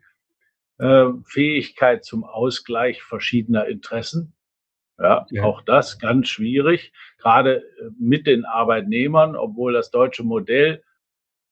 [0.78, 4.34] äh, Fähigkeit zum Ausgleich verschiedener Interessen.
[4.98, 10.82] Ja, ja, auch das ganz schwierig, gerade äh, mit den Arbeitnehmern, obwohl das deutsche Modell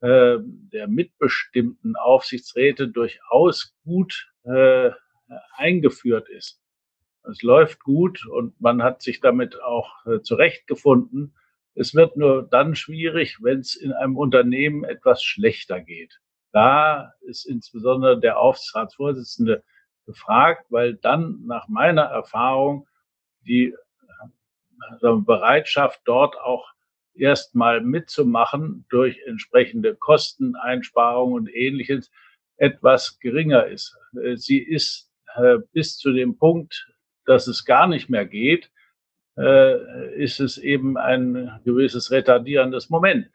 [0.02, 4.92] äh, der mitbestimmten Aufsichtsräte durchaus gut äh,
[5.56, 6.60] eingeführt ist.
[7.24, 11.36] Es läuft gut und man hat sich damit auch äh, zurechtgefunden.
[11.76, 16.20] Es wird nur dann schwierig, wenn es in einem Unternehmen etwas schlechter geht.
[16.52, 19.64] Da ist insbesondere der Aufsichtsratsvorsitzende
[20.06, 22.88] gefragt, weil dann nach meiner Erfahrung
[23.46, 23.76] die
[25.00, 26.68] Bereitschaft dort auch
[27.16, 32.12] erstmal mitzumachen durch entsprechende Kosteneinsparungen und ähnliches
[32.58, 33.98] etwas geringer ist.
[34.36, 36.92] Sie ist äh, bis zu dem Punkt,
[37.26, 38.72] dass es gar nicht mehr geht,
[39.38, 43.30] äh, ist es eben ein gewisses retardierendes Moment.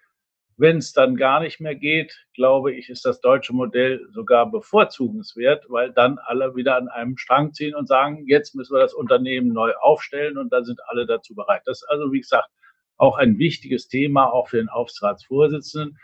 [0.58, 5.66] Wenn es dann gar nicht mehr geht, glaube ich, ist das deutsche Modell sogar bevorzugenswert,
[5.68, 9.52] weil dann alle wieder an einem Strang ziehen und sagen, jetzt müssen wir das Unternehmen
[9.52, 11.62] neu aufstellen und dann sind alle dazu bereit.
[11.66, 12.48] Das ist also, wie gesagt,
[12.96, 15.98] auch ein wichtiges Thema, auch für den Aufsichtsratsvorsitzenden,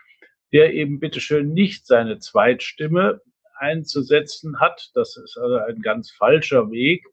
[0.52, 3.20] der eben bitteschön nicht seine Zweitstimme
[3.56, 4.90] einzusetzen hat.
[4.94, 7.06] Das ist also ein ganz falscher Weg,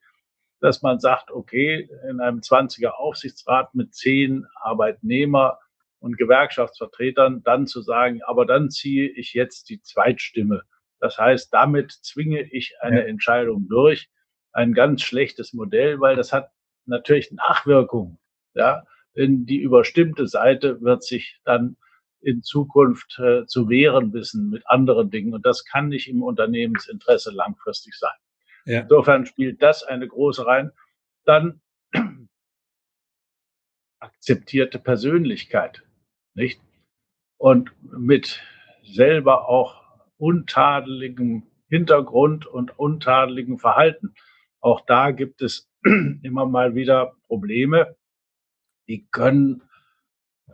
[0.60, 5.60] dass man sagt, okay, in einem 20er Aufsichtsrat mit zehn Arbeitnehmer
[6.00, 10.64] und Gewerkschaftsvertretern dann zu sagen, aber dann ziehe ich jetzt die Zweitstimme.
[11.00, 13.06] Das heißt, damit zwinge ich eine ja.
[13.06, 14.10] Entscheidung durch.
[14.52, 16.50] Ein ganz schlechtes Modell, weil das hat
[16.86, 18.18] natürlich Nachwirkungen.
[18.54, 18.84] Ja,
[19.20, 21.76] denn die überstimmte Seite wird sich dann
[22.22, 25.34] in Zukunft äh, zu wehren wissen mit anderen Dingen.
[25.34, 28.16] Und das kann nicht im Unternehmensinteresse langfristig sein.
[28.64, 28.82] Ja.
[28.82, 30.72] Insofern spielt das eine große rein.
[31.26, 31.62] Dann
[34.00, 35.84] akzeptierte Persönlichkeit,
[36.34, 36.62] nicht?
[37.38, 38.42] Und mit
[38.84, 39.84] selber auch
[40.18, 44.14] untadeligem Hintergrund und untadeligem Verhalten.
[44.62, 45.70] Auch da gibt es
[46.24, 47.98] immer mal wieder Probleme.
[48.90, 49.62] Die können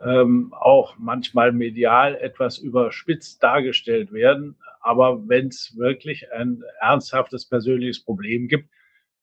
[0.04, 4.56] ähm, auch manchmal medial etwas überspitzt dargestellt werden.
[4.80, 8.70] Aber wenn es wirklich ein ernsthaftes persönliches Problem gibt,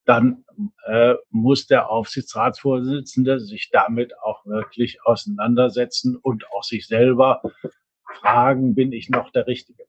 [0.05, 0.43] dann
[0.85, 7.41] äh, muss der Aufsichtsratsvorsitzende sich damit auch wirklich auseinandersetzen und auch sich selber
[8.19, 9.85] fragen, bin ich noch der Richtige?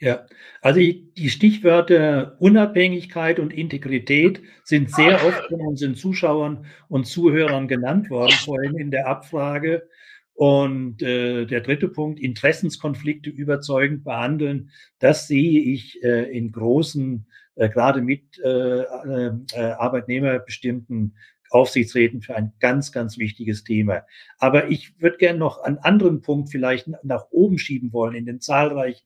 [0.00, 0.26] Ja,
[0.60, 8.10] also die Stichwörter Unabhängigkeit und Integrität sind sehr oft von unseren Zuschauern und Zuhörern genannt
[8.10, 9.88] worden, vorhin in der Abfrage.
[10.34, 17.68] Und äh, der dritte Punkt, Interessenskonflikte überzeugend behandeln, das sehe ich äh, in großen, äh,
[17.68, 21.16] gerade mit äh, äh, äh Arbeitnehmerbestimmten
[21.54, 24.02] Aufsichtsräten für ein ganz, ganz wichtiges Thema.
[24.38, 28.40] Aber ich würde gerne noch einen anderen Punkt vielleicht nach oben schieben wollen, in den
[28.40, 29.04] zahlreichen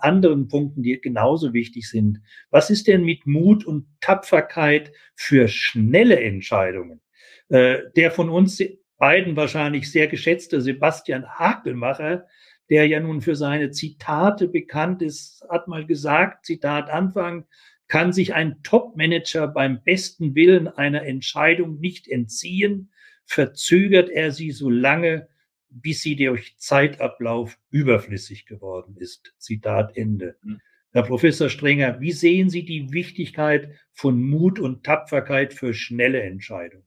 [0.00, 2.20] anderen Punkten, die genauso wichtig sind.
[2.50, 7.00] Was ist denn mit Mut und Tapferkeit für schnelle Entscheidungen?
[7.48, 8.62] Äh, der von uns
[8.98, 12.26] beiden wahrscheinlich sehr geschätzte Sebastian Hakelmacher,
[12.68, 17.46] der ja nun für seine Zitate bekannt ist, hat mal gesagt, Zitat Anfang,
[17.88, 22.90] kann sich ein Top-Manager beim besten Willen einer Entscheidung nicht entziehen,
[23.24, 25.28] verzögert er sie so lange,
[25.68, 29.34] bis sie durch Zeitablauf überflüssig geworden ist.
[29.38, 30.36] Zitat Ende.
[30.42, 30.60] Mhm.
[30.92, 36.86] Herr Professor Strenger, wie sehen Sie die Wichtigkeit von Mut und Tapferkeit für schnelle Entscheidungen?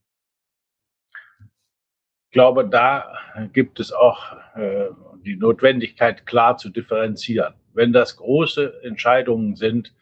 [2.26, 3.14] Ich glaube, da
[3.54, 4.88] gibt es auch äh,
[5.24, 7.54] die Notwendigkeit, klar zu differenzieren.
[7.74, 9.94] Wenn das große Entscheidungen sind,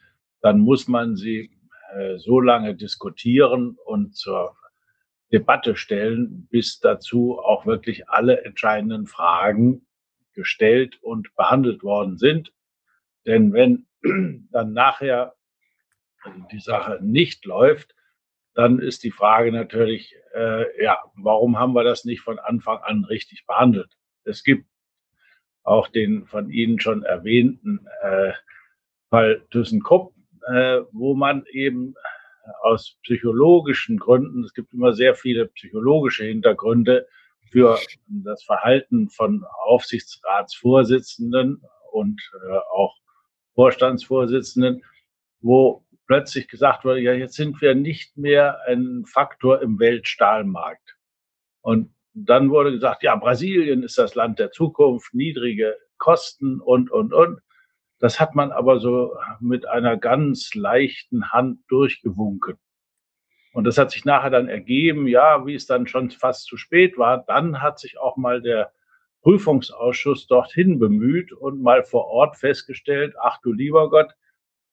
[0.41, 1.51] dann muss man sie
[1.93, 4.55] äh, so lange diskutieren und zur
[5.31, 9.85] Debatte stellen, bis dazu auch wirklich alle entscheidenden Fragen
[10.33, 12.53] gestellt und behandelt worden sind.
[13.25, 13.87] Denn wenn
[14.51, 15.35] dann nachher
[16.51, 17.93] die Sache nicht läuft,
[18.53, 23.03] dann ist die Frage natürlich, äh, ja, warum haben wir das nicht von Anfang an
[23.03, 23.95] richtig behandelt?
[24.23, 24.65] Es gibt
[25.63, 28.31] auch den von Ihnen schon erwähnten äh,
[29.09, 30.13] Fall ThyssenKrupp,
[30.53, 31.95] äh, wo man eben
[32.61, 37.07] aus psychologischen Gründen, es gibt immer sehr viele psychologische Hintergründe
[37.51, 42.95] für das Verhalten von Aufsichtsratsvorsitzenden und äh, auch
[43.55, 44.83] Vorstandsvorsitzenden,
[45.41, 50.95] wo plötzlich gesagt wurde, ja, jetzt sind wir nicht mehr ein Faktor im Weltstahlmarkt.
[51.61, 57.13] Und dann wurde gesagt, ja, Brasilien ist das Land der Zukunft, niedrige Kosten und, und,
[57.13, 57.41] und.
[57.99, 62.57] Das hat man aber so mit einer ganz leichten Hand durchgewunken.
[63.53, 66.97] Und das hat sich nachher dann ergeben, ja, wie es dann schon fast zu spät
[66.97, 67.23] war.
[67.25, 68.71] Dann hat sich auch mal der
[69.23, 74.13] Prüfungsausschuss dorthin bemüht und mal vor Ort festgestellt, ach du lieber Gott,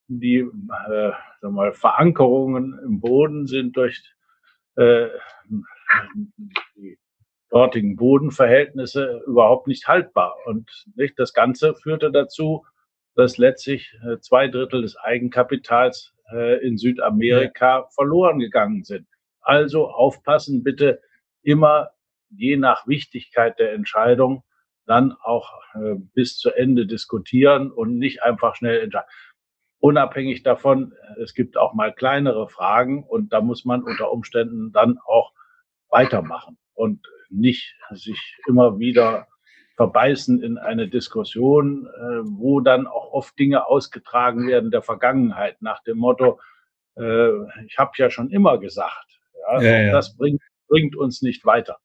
[0.06, 4.02] die äh, sag mal, Verankerungen im Boden sind durch
[4.76, 5.08] äh,
[6.76, 6.98] die
[7.50, 10.36] dortigen Bodenverhältnisse überhaupt nicht haltbar.
[10.44, 12.66] Und nicht, das Ganze führte dazu,
[13.14, 17.88] dass letztlich äh, zwei Drittel des Eigenkapitals äh, in Südamerika ja.
[17.94, 19.06] verloren gegangen sind.
[19.40, 21.00] Also aufpassen bitte
[21.42, 21.90] immer
[22.30, 24.42] je nach Wichtigkeit der Entscheidung
[24.86, 29.08] dann auch äh, bis zu Ende diskutieren und nicht einfach schnell entscheiden.
[29.78, 34.98] Unabhängig davon, es gibt auch mal kleinere Fragen und da muss man unter Umständen dann
[35.04, 35.32] auch
[35.90, 39.26] weitermachen und nicht sich immer wieder
[39.76, 45.82] verbeißen in eine Diskussion, äh, wo dann auch oft Dinge ausgetragen werden der Vergangenheit nach
[45.82, 46.38] dem Motto,
[46.96, 47.30] äh,
[47.66, 49.18] ich habe ja schon immer gesagt.
[49.40, 49.92] Ja, ja, ja.
[49.92, 51.78] Das bringt, bringt uns nicht weiter.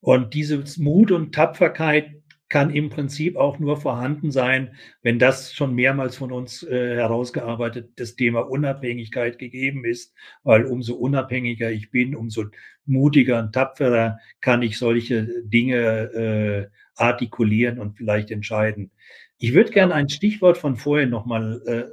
[0.00, 2.10] Und diese Mut und Tapferkeit
[2.48, 7.90] kann im Prinzip auch nur vorhanden sein, wenn das schon mehrmals von uns äh, herausgearbeitet
[7.96, 10.14] das Thema Unabhängigkeit gegeben ist,
[10.44, 12.44] weil umso unabhängiger ich bin, umso
[12.84, 15.80] mutiger und tapferer kann ich solche Dinge
[16.12, 18.90] äh, artikulieren und vielleicht entscheiden.
[19.38, 21.84] Ich würde gerne ein Stichwort von vorher nochmal äh,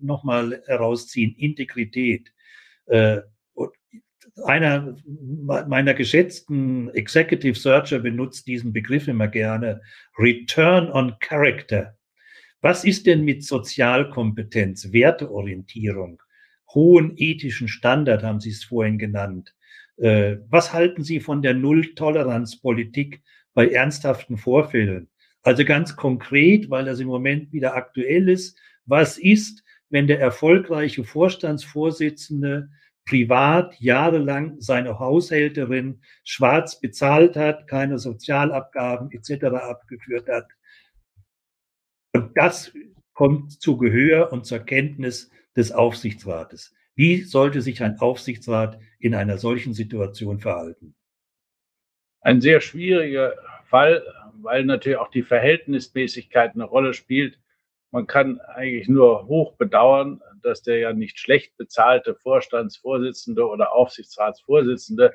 [0.00, 2.32] noch herausziehen, Integrität.
[2.86, 3.20] Äh,
[4.44, 9.80] einer meiner geschätzten Executive Searcher benutzt diesen Begriff immer gerne,
[10.18, 11.96] Return on Character.
[12.60, 16.22] Was ist denn mit Sozialkompetenz, Werteorientierung,
[16.74, 19.54] hohen ethischen Standard, haben Sie es vorhin genannt?
[19.96, 23.22] Äh, was halten Sie von der Null-Toleranz-Politik
[23.56, 25.08] bei ernsthaften Vorfällen?
[25.42, 31.04] Also ganz konkret, weil das im Moment wieder aktuell ist, was ist, wenn der erfolgreiche
[31.04, 32.68] Vorstandsvorsitzende
[33.06, 39.44] privat jahrelang seine Haushälterin schwarz bezahlt hat, keine Sozialabgaben etc.
[39.44, 40.48] abgeführt hat.
[42.12, 42.72] Und das
[43.14, 46.74] kommt zu Gehör und zur Kenntnis des Aufsichtsrates.
[46.94, 50.94] Wie sollte sich ein Aufsichtsrat in einer solchen Situation verhalten?
[52.26, 53.34] Ein sehr schwieriger
[53.66, 54.04] Fall,
[54.42, 57.38] weil natürlich auch die Verhältnismäßigkeit eine Rolle spielt.
[57.92, 65.14] Man kann eigentlich nur hoch bedauern, dass der ja nicht schlecht bezahlte Vorstandsvorsitzende oder Aufsichtsratsvorsitzende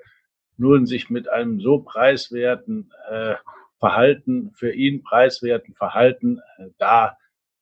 [0.55, 3.36] nun sich mit einem so preiswerten äh,
[3.78, 7.18] Verhalten, für ihn preiswerten Verhalten äh, da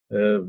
[0.09, 0.41] äh,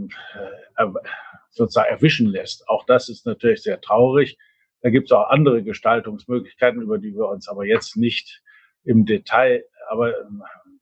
[1.49, 2.69] sozusagen erwischen lässt.
[2.69, 4.37] Auch das ist natürlich sehr traurig.
[4.83, 8.43] Da gibt es auch andere Gestaltungsmöglichkeiten, über die wir uns aber jetzt nicht
[8.85, 10.15] im Detail, aber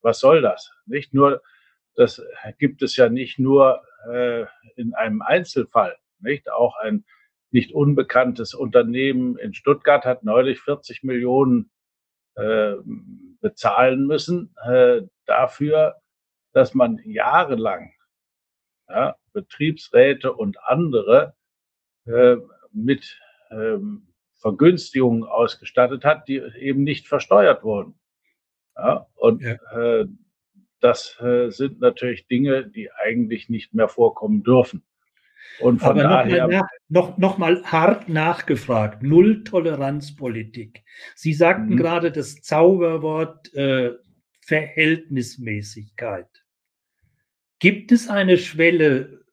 [0.03, 0.71] was soll das?
[0.87, 1.43] Nicht nur,
[1.95, 2.23] das
[2.59, 4.45] gibt es ja nicht nur äh,
[4.77, 5.97] in einem Einzelfall.
[6.21, 6.51] Nicht?
[6.51, 7.05] Auch ein
[7.51, 11.71] nicht unbekanntes Unternehmen in Stuttgart hat neulich 40 Millionen
[12.35, 12.75] äh,
[13.41, 15.97] bezahlen müssen äh, dafür,
[16.53, 17.93] dass man jahrelang
[18.89, 21.35] ja, Betriebsräte und andere
[22.07, 22.37] äh,
[22.73, 23.19] mit
[23.51, 24.08] ähm,
[24.39, 27.99] Vergünstigungen ausgestattet hat, die eben nicht versteuert wurden.
[28.77, 29.57] Ja, und ja.
[29.73, 30.07] Äh,
[30.81, 34.85] das äh, sind natürlich Dinge, die eigentlich nicht mehr vorkommen dürfen.
[35.61, 36.47] Und von Aber daher.
[36.47, 39.03] Noch mal, nach, noch, noch mal hart nachgefragt.
[39.03, 40.85] Null-Toleranz-Politik.
[41.17, 41.77] Sie sagten mhm.
[41.77, 43.95] gerade das Zauberwort äh,
[44.41, 46.29] Verhältnismäßigkeit.
[47.59, 49.25] Gibt es eine Schwelle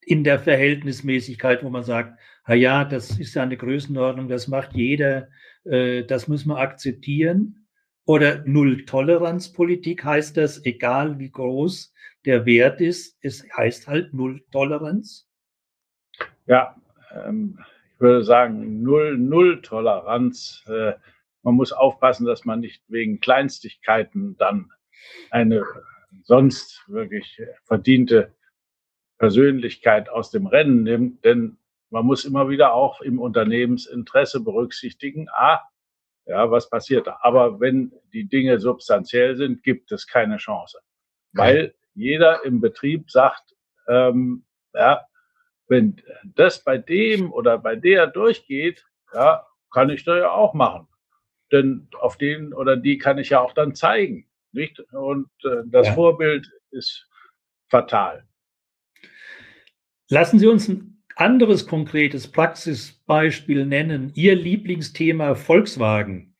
[0.00, 2.18] in der Verhältnismäßigkeit, wo man sagt,
[2.54, 5.28] ja, das ist ja eine Größenordnung, das macht jeder,
[5.64, 7.66] äh, das muss man akzeptieren?
[8.04, 11.92] Oder Null-Toleranz-Politik heißt das, egal wie groß
[12.24, 15.28] der Wert ist, es heißt halt Null-Toleranz?
[16.46, 16.76] Ja,
[17.12, 17.58] ähm,
[17.94, 20.62] ich würde sagen, null, null Toleranz.
[20.68, 20.92] Äh,
[21.42, 24.70] man muss aufpassen, dass man nicht wegen Kleinstigkeiten dann
[25.30, 25.64] eine
[26.24, 28.34] sonst wirklich verdiente
[29.18, 31.56] Persönlichkeit aus dem Rennen nimmt, denn
[31.90, 35.60] man muss immer wieder auch im Unternehmensinteresse berücksichtigen, ah,
[36.26, 37.18] ja, was passiert da?
[37.22, 40.80] Aber wenn die Dinge substanziell sind, gibt es keine Chance.
[41.32, 43.54] Weil jeder im Betrieb sagt,
[43.88, 45.06] ähm, ja,
[45.68, 50.88] wenn das bei dem oder bei der durchgeht, ja, kann ich da ja auch machen.
[51.52, 54.28] Denn auf den oder die kann ich ja auch dann zeigen.
[54.52, 54.80] Nicht?
[54.92, 55.94] Und äh, das ja.
[55.94, 57.08] Vorbild ist
[57.68, 58.26] fatal.
[60.08, 64.12] Lassen Sie uns ein anderes konkretes Praxisbeispiel nennen.
[64.14, 66.34] Ihr Lieblingsthema Volkswagen.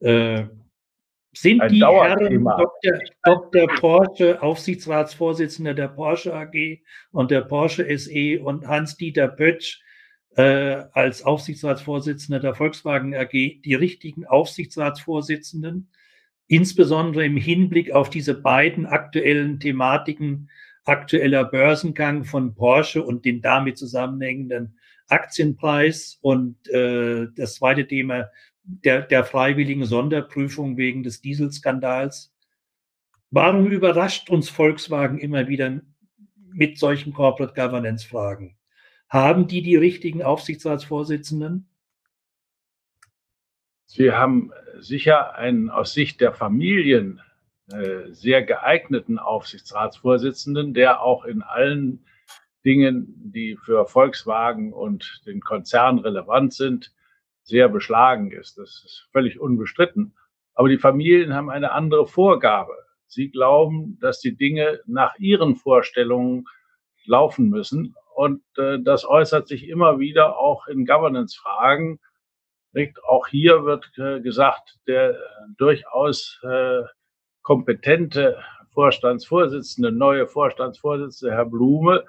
[0.00, 0.46] Äh,
[1.34, 2.98] sind die Herren Dr.
[3.24, 3.66] Dr.
[3.78, 9.80] Porsche, Aufsichtsratsvorsitzender der Porsche AG und der Porsche SE und Hans-Dieter Pötsch
[10.36, 15.90] äh, als Aufsichtsratsvorsitzender der Volkswagen AG die richtigen Aufsichtsratsvorsitzenden,
[16.48, 20.50] insbesondere im Hinblick auf diese beiden aktuellen Thematiken,
[20.84, 24.78] aktueller Börsengang von Porsche und den damit zusammenhängenden
[25.08, 28.30] Aktienpreis und äh, das zweite Thema
[28.64, 32.34] der, der freiwilligen Sonderprüfung wegen des Dieselskandals.
[33.30, 35.80] Warum überrascht uns Volkswagen immer wieder
[36.52, 38.56] mit solchen Corporate Governance Fragen?
[39.08, 41.68] Haben die die richtigen Aufsichtsratsvorsitzenden?
[43.86, 47.20] Sie haben sicher einen aus Sicht der Familien
[48.10, 52.04] sehr geeigneten Aufsichtsratsvorsitzenden, der auch in allen
[52.64, 56.92] Dingen, die für Volkswagen und den Konzern relevant sind,
[57.42, 58.58] sehr beschlagen ist.
[58.58, 60.14] Das ist völlig unbestritten.
[60.54, 62.74] Aber die Familien haben eine andere Vorgabe.
[63.06, 66.46] Sie glauben, dass die Dinge nach ihren Vorstellungen
[67.04, 67.94] laufen müssen.
[68.14, 71.98] Und äh, das äußert sich immer wieder auch in Governance-Fragen.
[73.06, 75.14] Auch hier wird äh, gesagt, der äh,
[75.58, 76.82] durchaus äh,
[77.42, 78.38] kompetente
[78.72, 82.04] Vorstandsvorsitzende, neue Vorstandsvorsitzende, Herr Blume,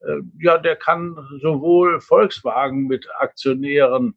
[0.00, 4.16] äh, ja, der kann sowohl Volkswagen mit Aktionären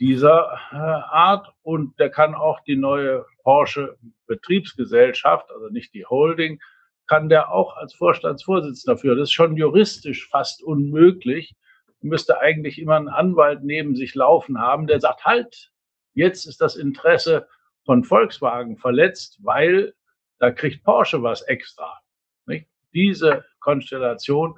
[0.00, 3.96] dieser äh, Art und der kann auch die neue Porsche
[4.26, 6.60] Betriebsgesellschaft, also nicht die Holding,
[7.06, 9.18] kann der auch als Vorstandsvorsitzender führen.
[9.18, 11.54] Das ist schon juristisch fast unmöglich.
[12.02, 15.70] Müsste eigentlich immer einen Anwalt neben sich laufen haben, der sagt, halt,
[16.14, 17.46] jetzt ist das Interesse
[17.90, 19.94] von Volkswagen verletzt, weil
[20.38, 21.98] da kriegt Porsche was extra.
[22.46, 22.68] Nicht?
[22.94, 24.54] Diese Konstellation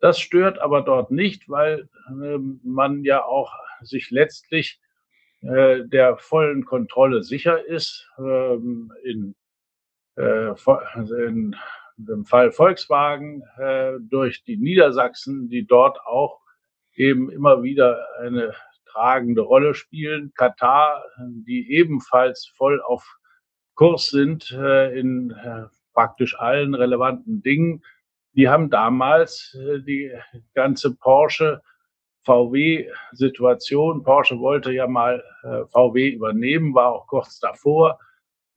[0.00, 4.80] das stört aber dort nicht, weil äh, man ja auch sich letztlich
[5.40, 8.08] äh, der vollen Kontrolle sicher ist.
[8.18, 9.34] Ähm, in,
[10.16, 10.52] äh,
[11.26, 11.56] in
[11.96, 16.40] dem Fall Volkswagen äh, durch die Niedersachsen, die dort auch
[16.94, 18.54] eben immer wieder eine
[18.96, 20.32] tragende Rolle spielen.
[20.34, 21.04] Katar,
[21.46, 23.04] die ebenfalls voll auf
[23.74, 27.82] Kurs sind äh, in äh, praktisch allen relevanten Dingen
[28.36, 30.12] die haben damals äh, die
[30.54, 31.62] ganze Porsche
[32.24, 34.02] VW-Situation.
[34.02, 37.98] Porsche wollte ja mal äh, VW übernehmen, war auch kurz davor.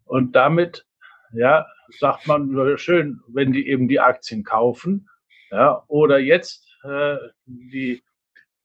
[0.05, 0.85] Und damit,
[1.33, 1.67] ja,
[1.99, 5.07] sagt man schön, wenn die eben die Aktien kaufen,
[5.51, 8.01] ja, oder jetzt äh, die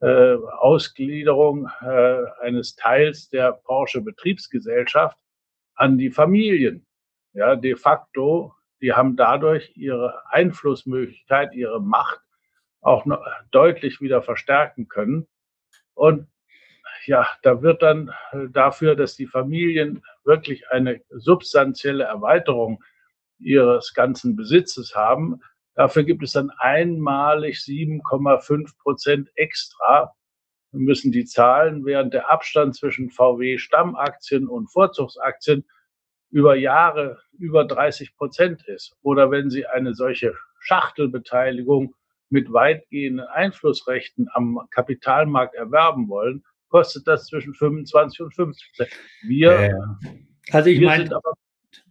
[0.00, 5.18] äh, Ausgliederung äh, eines Teils der Porsche Betriebsgesellschaft
[5.74, 6.86] an die Familien.
[7.32, 12.20] Ja, de facto die haben dadurch ihre Einflussmöglichkeit, ihre Macht
[12.80, 15.26] auch noch deutlich wieder verstärken können.
[15.94, 16.28] Und
[17.06, 22.82] ja, da wird dann äh, dafür, dass die Familien wirklich eine substanzielle Erweiterung
[23.38, 25.40] ihres ganzen Besitzes haben,
[25.78, 30.12] dafür gibt es dann einmalig 7,5 Prozent extra.
[30.72, 35.64] Wir müssen die Zahlen, während der Abstand zwischen VW Stammaktien und Vorzugsaktien
[36.30, 41.94] über Jahre über 30 Prozent ist oder wenn Sie eine solche Schachtelbeteiligung
[42.28, 49.00] mit weitgehenden Einflussrechten am Kapitalmarkt erwerben wollen, kostet das zwischen 25 und 50 Prozent.
[49.22, 49.78] Wir,
[50.50, 51.08] also ich meine,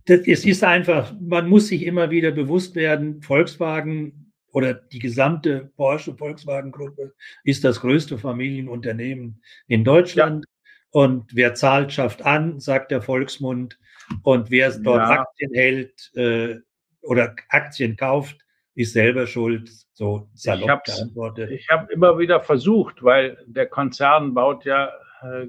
[0.10, 6.16] es ist einfach, man muss sich immer wieder bewusst werden, Volkswagen oder die gesamte Porsche
[6.16, 10.46] Volkswagen Gruppe ist das größte Familienunternehmen in Deutschland.
[10.46, 10.52] Ja.
[10.92, 13.78] Und wer zahlt, schafft an, sagt der Volksmund.
[14.24, 15.20] Und wer dort ja.
[15.22, 16.56] Aktien hält äh,
[17.02, 18.38] oder Aktien kauft,
[18.74, 19.70] ist selber schuld.
[19.94, 21.52] So salopp geantwortet.
[21.52, 24.92] Ich habe immer wieder versucht, weil der Konzern baut ja
[25.22, 25.48] äh,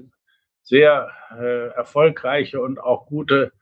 [0.61, 3.53] sehr äh, erfolgreiche und auch gute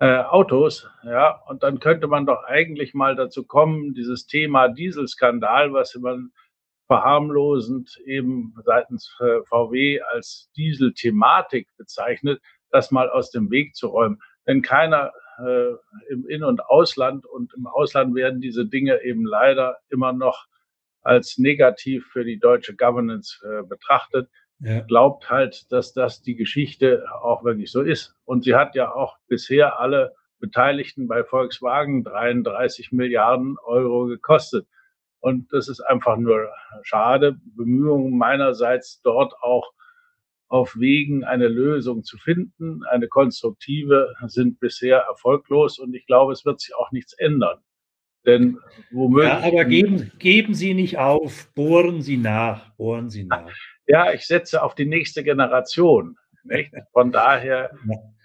[0.00, 5.72] äh, Autos, ja, und dann könnte man doch eigentlich mal dazu kommen, dieses Thema Dieselskandal,
[5.72, 6.30] was man
[6.86, 12.40] verharmlosend eben seitens äh, VW als Diesel-Thematik bezeichnet,
[12.70, 14.20] das mal aus dem Weg zu räumen.
[14.46, 15.72] Denn keiner äh,
[16.10, 20.46] im In- und Ausland und im Ausland werden diese Dinge eben leider immer noch
[21.02, 24.28] als negativ für die deutsche Governance äh, betrachtet
[24.60, 24.80] ja.
[24.80, 28.14] glaubt halt, dass das die Geschichte auch wirklich so ist.
[28.24, 34.66] Und sie hat ja auch bisher alle Beteiligten bei Volkswagen 33 Milliarden Euro gekostet.
[35.20, 36.48] Und das ist einfach nur
[36.82, 37.38] schade.
[37.56, 39.72] Bemühungen meinerseits dort auch
[40.48, 45.78] auf Wegen eine Lösung zu finden, eine konstruktive, sind bisher erfolglos.
[45.78, 47.58] Und ich glaube, es wird sich auch nichts ändern.
[48.24, 48.58] Denn
[48.90, 49.32] womöglich.
[49.32, 53.52] Ja, aber geben, geben Sie nicht auf, bohren Sie nach, bohren Sie nach.
[53.88, 56.16] Ja, ich setze auf die nächste Generation.
[56.44, 56.72] Nicht?
[56.92, 57.70] Von daher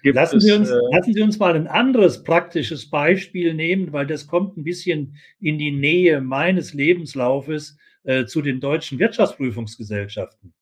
[0.03, 3.91] gibt lassen es, Sie uns, äh, lassen Sie uns mal ein anderes praktisches Beispiel nehmen,
[3.91, 10.53] weil das kommt ein bisschen in die Nähe meines Lebenslaufes äh, zu den deutschen Wirtschaftsprüfungsgesellschaften.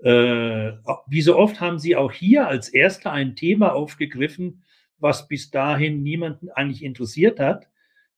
[0.00, 0.72] Äh,
[1.06, 4.62] wie so oft haben Sie auch hier als Erster ein Thema aufgegriffen,
[4.98, 7.68] was bis dahin niemanden eigentlich interessiert hat.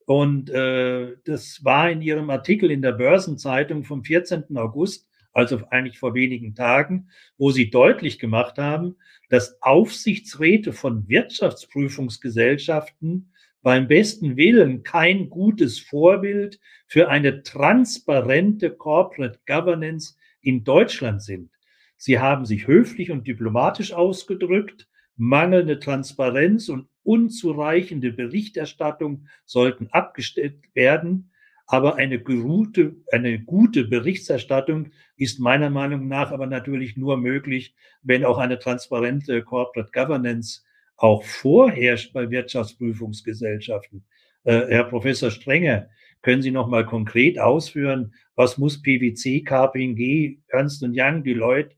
[0.06, 4.56] Und äh, das war in Ihrem Artikel in der Börsenzeitung vom 14.
[4.56, 7.08] August also eigentlich vor wenigen Tagen,
[7.38, 8.96] wo sie deutlich gemacht haben,
[9.28, 20.16] dass Aufsichtsräte von Wirtschaftsprüfungsgesellschaften beim besten Willen kein gutes Vorbild für eine transparente Corporate Governance
[20.40, 21.50] in Deutschland sind.
[21.96, 24.88] Sie haben sich höflich und diplomatisch ausgedrückt.
[25.16, 31.29] Mangelnde Transparenz und unzureichende Berichterstattung sollten abgestellt werden.
[31.72, 38.24] Aber eine gute, eine gute Berichterstattung ist meiner Meinung nach aber natürlich nur möglich, wenn
[38.24, 40.62] auch eine transparente Corporate Governance
[40.96, 44.04] auch vorherrscht bei Wirtschaftsprüfungsgesellschaften.
[44.42, 45.88] Äh, Herr Professor Strenger,
[46.22, 51.76] können Sie noch mal konkret ausführen, was muss PwC, KPMG, Ernst Young, die Leute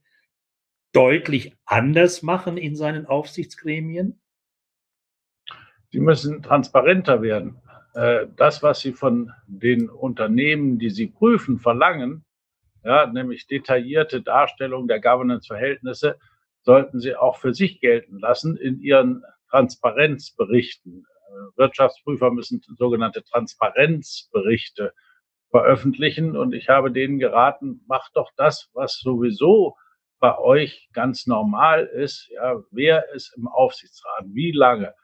[0.93, 4.19] deutlich anders machen in seinen Aufsichtsgremien?
[5.91, 7.59] Sie müssen transparenter werden.
[7.95, 12.25] Äh, das, was sie von den Unternehmen, die sie prüfen, verlangen,
[12.85, 16.19] ja, nämlich detaillierte Darstellung der Governance-Verhältnisse,
[16.63, 21.05] sollten sie auch für sich gelten lassen in ihren Transparenzberichten.
[21.05, 24.93] Äh, Wirtschaftsprüfer müssen sogenannte Transparenzberichte
[25.51, 29.77] veröffentlichen und ich habe denen geraten, macht doch das, was sowieso
[30.19, 32.31] bei euch ganz normal ist.
[32.31, 34.25] Ja, wer ist im Aufsichtsrat?
[34.29, 34.95] Wie lange?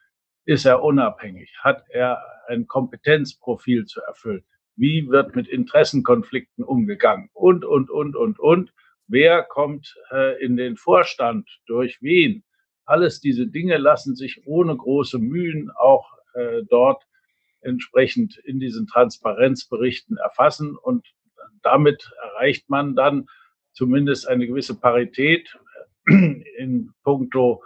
[0.49, 1.55] Ist er unabhängig?
[1.63, 4.43] Hat er ein Kompetenzprofil zu erfüllen?
[4.77, 7.29] Wie wird mit Interessenkonflikten umgegangen?
[7.35, 8.73] Und, und, und, und, und.
[9.09, 11.47] Wer kommt äh, in den Vorstand?
[11.67, 12.45] Durch wen?
[12.87, 17.05] Alles diese Dinge lassen sich ohne große Mühen auch äh, dort
[17.61, 20.79] entsprechend in diesen Transparenzberichten erfassen.
[20.79, 21.07] Und
[21.61, 23.29] damit erreicht man dann
[23.75, 25.59] zumindest eine gewisse Parität
[26.07, 27.63] in puncto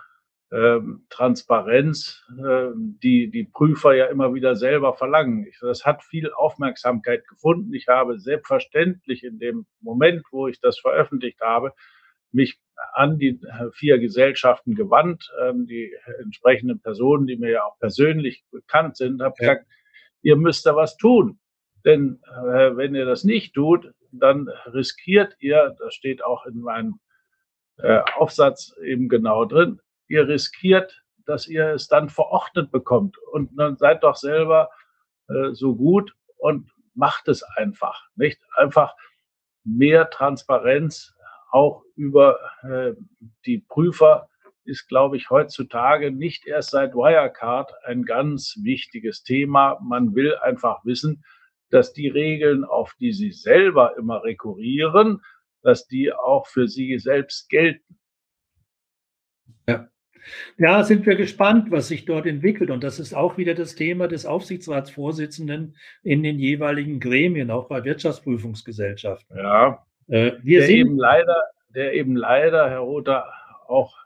[1.08, 5.46] Transparenz, äh, die die Prüfer ja immer wieder selber verlangen.
[5.62, 7.72] Das hat viel Aufmerksamkeit gefunden.
[7.72, 11.72] Ich habe selbstverständlich in dem Moment, wo ich das veröffentlicht habe,
[12.32, 12.60] mich
[12.92, 18.44] an die äh, vier Gesellschaften gewandt, ähm, die entsprechenden Personen, die mir ja auch persönlich
[18.50, 19.66] bekannt sind, habe gesagt,
[20.20, 21.38] ihr müsst da was tun.
[21.84, 27.00] Denn äh, wenn ihr das nicht tut, dann riskiert ihr, das steht auch in meinem
[27.78, 33.16] äh, Aufsatz eben genau drin, ihr riskiert, dass ihr es dann verordnet bekommt.
[33.18, 34.70] Und dann seid doch selber
[35.28, 38.08] äh, so gut und macht es einfach.
[38.16, 38.94] Nicht einfach
[39.64, 41.14] mehr Transparenz
[41.50, 42.92] auch über äh,
[43.44, 44.28] die Prüfer
[44.64, 49.78] ist, glaube ich, heutzutage nicht erst seit Wirecard ein ganz wichtiges Thema.
[49.82, 51.24] Man will einfach wissen,
[51.70, 55.22] dass die Regeln, auf die sie selber immer rekurrieren,
[55.62, 57.98] dass die auch für sie selbst gelten.
[60.58, 60.82] Ja.
[60.84, 62.70] Sind wir gespannt, was sich dort entwickelt.
[62.70, 67.84] Und das ist auch wieder das Thema des Aufsichtsratsvorsitzenden in den jeweiligen Gremien, auch bei
[67.84, 69.36] Wirtschaftsprüfungsgesellschaften.
[69.36, 69.84] Ja.
[70.08, 71.42] Äh, wir der, eben leider,
[71.74, 73.32] der eben leider, Herr Rother,
[73.66, 73.96] auch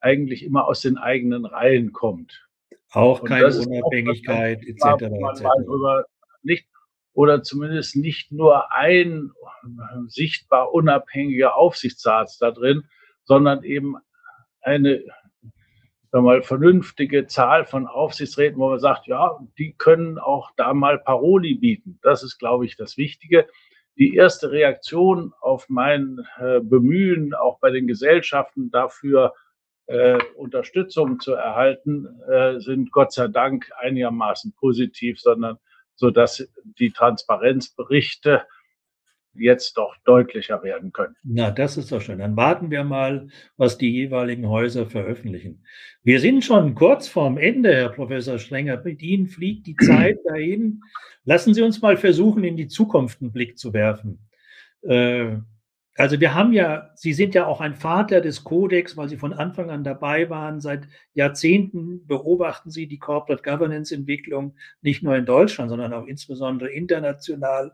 [0.00, 2.48] eigentlich immer aus den eigenen Reihen kommt.
[2.90, 5.04] Auch keine Unabhängigkeit auch, etc.
[5.40, 6.06] etc.
[6.42, 6.66] Nicht,
[7.14, 9.30] oder zumindest nicht nur ein
[10.08, 12.84] sichtbar unabhängiger Aufsichtsrat da drin,
[13.24, 13.96] sondern eben
[14.60, 15.02] eine
[16.12, 20.98] sagen mal, vernünftige Zahl von Aufsichtsräten, wo man sagt, ja, die können auch da mal
[20.98, 21.98] Paroli bieten.
[22.02, 23.48] Das ist, glaube ich, das Wichtige.
[23.96, 29.32] Die erste Reaktion auf mein äh, Bemühen, auch bei den Gesellschaften dafür
[29.86, 35.58] äh, Unterstützung zu erhalten, äh, sind Gott sei Dank einigermaßen positiv, sondern
[35.94, 36.46] so dass
[36.78, 38.42] die Transparenzberichte
[39.34, 41.16] jetzt doch deutlicher werden können.
[41.22, 42.18] Na, das ist doch schön.
[42.18, 45.64] Dann warten wir mal, was die jeweiligen Häuser veröffentlichen.
[46.02, 48.82] Wir sind schon kurz vorm Ende, Herr Professor Strenger.
[48.84, 50.80] Mit Ihnen fliegt die Zeit dahin.
[51.24, 54.18] Lassen Sie uns mal versuchen, in die Zukunft einen Blick zu werfen.
[54.82, 55.36] Äh,
[55.96, 59.34] also wir haben ja, Sie sind ja auch ein Vater des Kodex, weil Sie von
[59.34, 60.60] Anfang an dabei waren.
[60.60, 66.70] Seit Jahrzehnten beobachten Sie die Corporate Governance Entwicklung nicht nur in Deutschland, sondern auch insbesondere
[66.70, 67.72] international.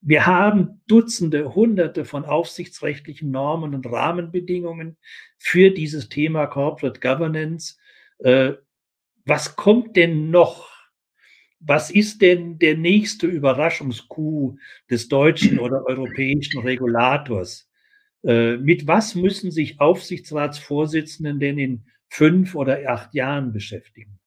[0.00, 4.96] Wir haben Dutzende, Hunderte von aufsichtsrechtlichen Normen und Rahmenbedingungen
[5.38, 7.76] für dieses Thema Corporate Governance.
[8.20, 8.54] Äh,
[9.26, 10.77] was kommt denn noch?
[11.60, 14.56] Was ist denn der nächste Überraschungskuh
[14.90, 17.68] des deutschen oder europäischen Regulators?
[18.24, 24.18] Äh, mit was müssen sich Aufsichtsratsvorsitzenden denn in fünf oder acht Jahren beschäftigen?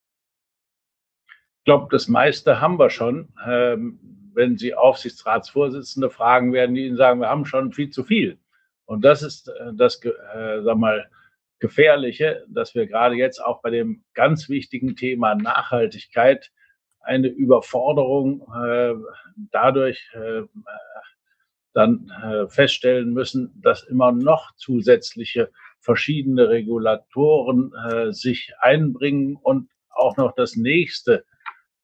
[1.60, 3.34] Ich glaube, das meiste haben wir schon.
[3.46, 4.00] Ähm,
[4.34, 8.40] wenn Sie Aufsichtsratsvorsitzende fragen, werden die Ihnen sagen, wir haben schon viel zu viel.
[8.86, 11.10] Und das ist äh, das, äh, sag mal,
[11.60, 16.52] Gefährliche, dass wir gerade jetzt auch bei dem ganz wichtigen Thema Nachhaltigkeit
[17.04, 18.93] eine Überforderung äh,
[19.52, 20.43] dadurch äh,
[21.74, 25.49] dann äh, feststellen müssen, dass immer noch zusätzliche
[25.80, 31.26] verschiedene Regulatoren äh, sich einbringen und auch noch das nächste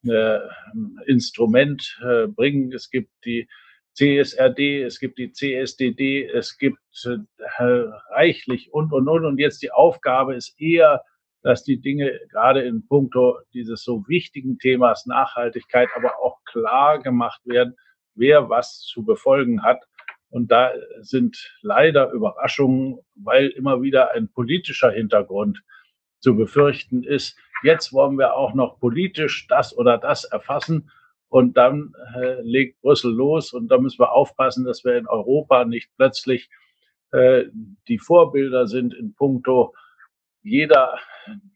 [0.05, 0.39] äh,
[1.05, 2.72] Instrument äh, bringen.
[2.74, 3.47] Es gibt die
[3.93, 6.78] CSRD, es gibt die CSDD, es gibt
[8.11, 9.26] reichlich und, und, und.
[9.26, 11.03] Und jetzt die Aufgabe ist eher,
[11.41, 17.41] dass die Dinge gerade in puncto dieses so wichtigen Themas Nachhaltigkeit aber auch klar gemacht
[17.45, 17.75] werden,
[18.15, 19.83] wer was zu befolgen hat.
[20.29, 25.61] Und da sind leider Überraschungen, weil immer wieder ein politischer Hintergrund
[26.19, 27.38] zu befürchten ist.
[27.63, 30.91] Jetzt wollen wir auch noch politisch das oder das erfassen.
[31.29, 33.53] Und dann äh, legt Brüssel los.
[33.53, 36.49] Und da müssen wir aufpassen, dass wir in Europa nicht plötzlich
[37.11, 37.45] äh,
[37.88, 39.73] die Vorbilder sind in puncto
[40.48, 41.00] jeder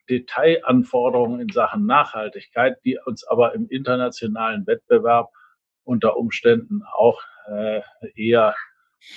[0.09, 5.29] Detailanforderung in Sachen Nachhaltigkeit, die uns aber im internationalen Wettbewerb
[5.83, 7.81] unter Umständen auch äh,
[8.15, 8.55] eher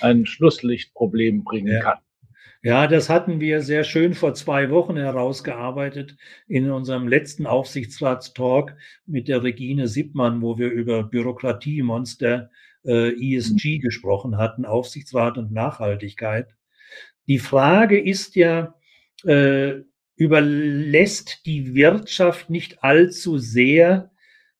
[0.01, 1.81] ein Schlusslichtproblem bringen ja.
[1.81, 1.97] kann.
[2.63, 6.17] Ja, das hatten wir sehr schön vor zwei Wochen herausgearbeitet
[6.47, 12.49] in unserem letzten Aufsichtsratstalk mit der Regine Sippmann, wo wir über Bürokratiemonster
[12.83, 16.55] äh, ESG gesprochen hatten, Aufsichtsrat und Nachhaltigkeit.
[17.27, 18.73] Die Frage ist ja,
[19.25, 19.81] äh,
[20.15, 24.11] überlässt die Wirtschaft nicht allzu sehr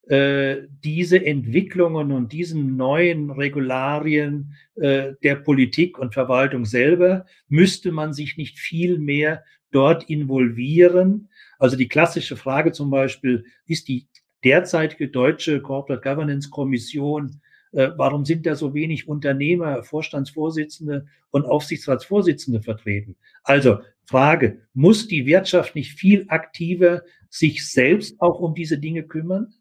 [0.07, 8.13] äh, diese Entwicklungen und diesen neuen Regularien äh, der Politik und Verwaltung selber, müsste man
[8.13, 11.29] sich nicht viel mehr dort involvieren.
[11.57, 14.07] Also die klassische Frage zum Beispiel, ist die
[14.43, 17.41] derzeitige deutsche Corporate Governance Kommission
[17.75, 23.17] warum sind da so wenig Unternehmer, Vorstandsvorsitzende und Aufsichtsratsvorsitzende vertreten?
[23.43, 29.53] Also Frage, muss die Wirtschaft nicht viel aktiver sich selbst auch um diese Dinge kümmern?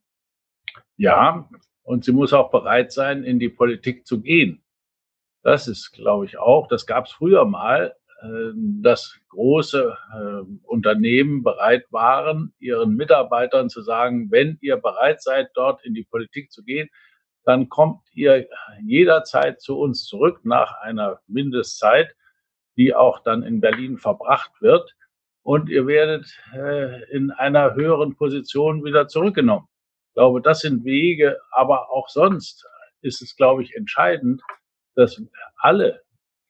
[0.96, 1.48] Ja,
[1.82, 4.62] und sie muss auch bereit sein, in die Politik zu gehen.
[5.42, 11.42] Das ist, glaube ich, auch, das gab es früher mal, äh, dass große äh, Unternehmen
[11.42, 16.62] bereit waren, ihren Mitarbeitern zu sagen, wenn ihr bereit seid, dort in die Politik zu
[16.62, 16.88] gehen,
[17.44, 18.48] dann kommt ihr
[18.82, 22.14] jederzeit zu uns zurück nach einer Mindestzeit,
[22.76, 24.94] die auch dann in Berlin verbracht wird.
[25.42, 29.68] Und ihr werdet äh, in einer höheren Position wieder zurückgenommen.
[30.08, 32.66] Ich glaube, das sind Wege, aber auch sonst
[33.02, 34.42] ist es, glaube ich, entscheidend,
[34.94, 35.20] dass
[35.56, 36.02] alle,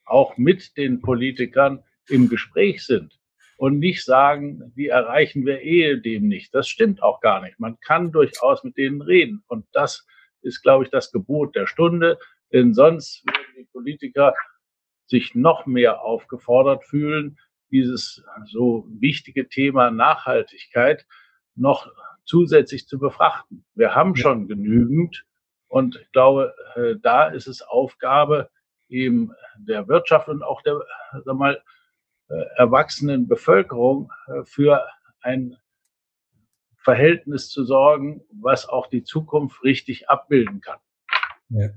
[0.05, 3.19] auch mit den Politikern, im Gespräch sind
[3.57, 6.55] und nicht sagen, die erreichen wir eh dem nicht.
[6.55, 7.59] Das stimmt auch gar nicht.
[7.59, 9.43] Man kann durchaus mit denen reden.
[9.47, 10.07] Und das
[10.45, 12.19] ist, glaube ich, das Gebot der Stunde.
[12.53, 14.35] Denn sonst würden die Politiker
[15.07, 17.39] sich noch mehr aufgefordert fühlen,
[17.71, 21.07] dieses so wichtige Thema Nachhaltigkeit
[21.57, 21.91] noch
[22.25, 23.65] zusätzlich zu befrachten.
[23.75, 25.25] Wir haben schon genügend
[25.69, 28.51] und ich glaube, äh, da ist es Aufgabe,
[28.89, 30.81] eben der Wirtschaft und auch der,
[31.25, 31.63] sag mal,
[32.29, 34.87] äh, erwachsenen Bevölkerung äh, für
[35.21, 35.57] ein
[36.85, 40.79] Verhältnis zu sorgen, was auch die Zukunft richtig abbilden kann.
[41.49, 41.71] Ja.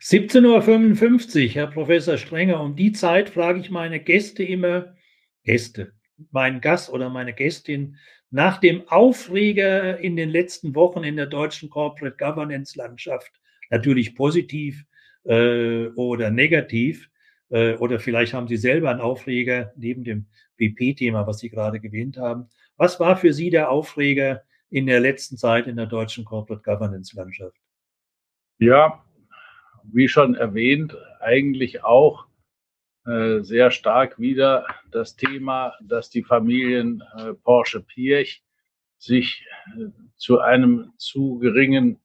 [0.00, 2.60] 17.55 Uhr, Herr Professor Strenger.
[2.60, 4.94] Um die Zeit frage ich meine Gäste immer,
[5.42, 5.92] Gäste,
[6.30, 7.96] meinen Gast oder meine Gästin,
[8.30, 13.32] nach dem Aufreger in den letzten Wochen in der deutschen Corporate Governance Landschaft,
[13.70, 14.84] natürlich positiv
[15.24, 17.10] äh, oder negativ,
[17.50, 20.26] äh, oder vielleicht haben Sie selber einen Aufreger neben dem
[20.58, 22.48] BP-Thema, was Sie gerade gewähnt haben.
[22.78, 27.14] Was war für Sie der Aufreger in der letzten Zeit in der deutschen Corporate Governance
[27.16, 27.56] Landschaft?
[28.58, 29.04] Ja,
[29.82, 32.26] wie schon erwähnt, eigentlich auch
[33.04, 38.44] äh, sehr stark wieder das Thema, dass die Familien äh, Porsche Pirch
[38.98, 39.44] sich
[39.76, 41.98] äh, zu einem zu geringen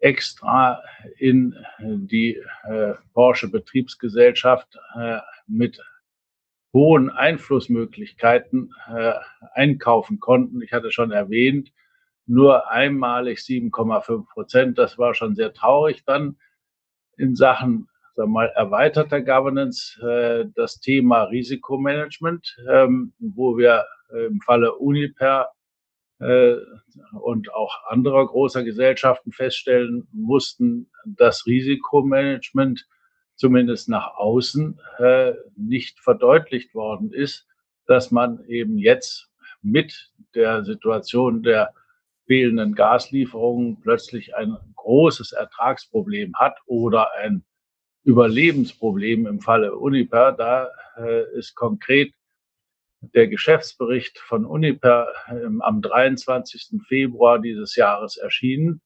[0.00, 0.82] Extra
[1.18, 5.78] in die äh, Porsche Betriebsgesellschaft äh, mit
[6.72, 9.14] hohen Einflussmöglichkeiten äh,
[9.54, 10.62] einkaufen konnten.
[10.62, 11.72] Ich hatte schon erwähnt,
[12.26, 14.78] nur einmalig 7,5 Prozent.
[14.78, 16.36] Das war schon sehr traurig dann
[17.16, 24.40] in Sachen sagen wir mal, erweiterter Governance äh, das Thema Risikomanagement, ähm, wo wir im
[24.40, 25.50] Falle Uniper
[26.18, 26.56] äh,
[27.12, 32.86] und auch anderer großer Gesellschaften feststellen mussten, dass Risikomanagement
[33.40, 37.46] zumindest nach außen äh, nicht verdeutlicht worden ist,
[37.86, 39.30] dass man eben jetzt
[39.62, 41.72] mit der Situation der
[42.26, 47.42] fehlenden Gaslieferungen plötzlich ein großes Ertragsproblem hat oder ein
[48.04, 50.32] Überlebensproblem im Falle Uniper.
[50.32, 50.68] Da
[50.98, 52.12] äh, ist konkret
[53.00, 56.82] der Geschäftsbericht von Uniper ähm, am 23.
[56.86, 58.82] Februar dieses Jahres erschienen.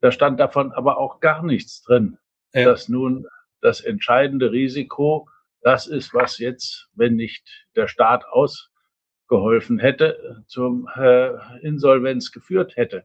[0.00, 2.18] Da stand davon aber auch gar nichts drin,
[2.54, 2.64] ja.
[2.64, 3.26] dass nun
[3.60, 5.28] das entscheidende Risiko
[5.62, 11.30] das ist, was jetzt, wenn nicht der Staat ausgeholfen hätte, zum äh,
[11.60, 13.04] Insolvenz geführt hätte.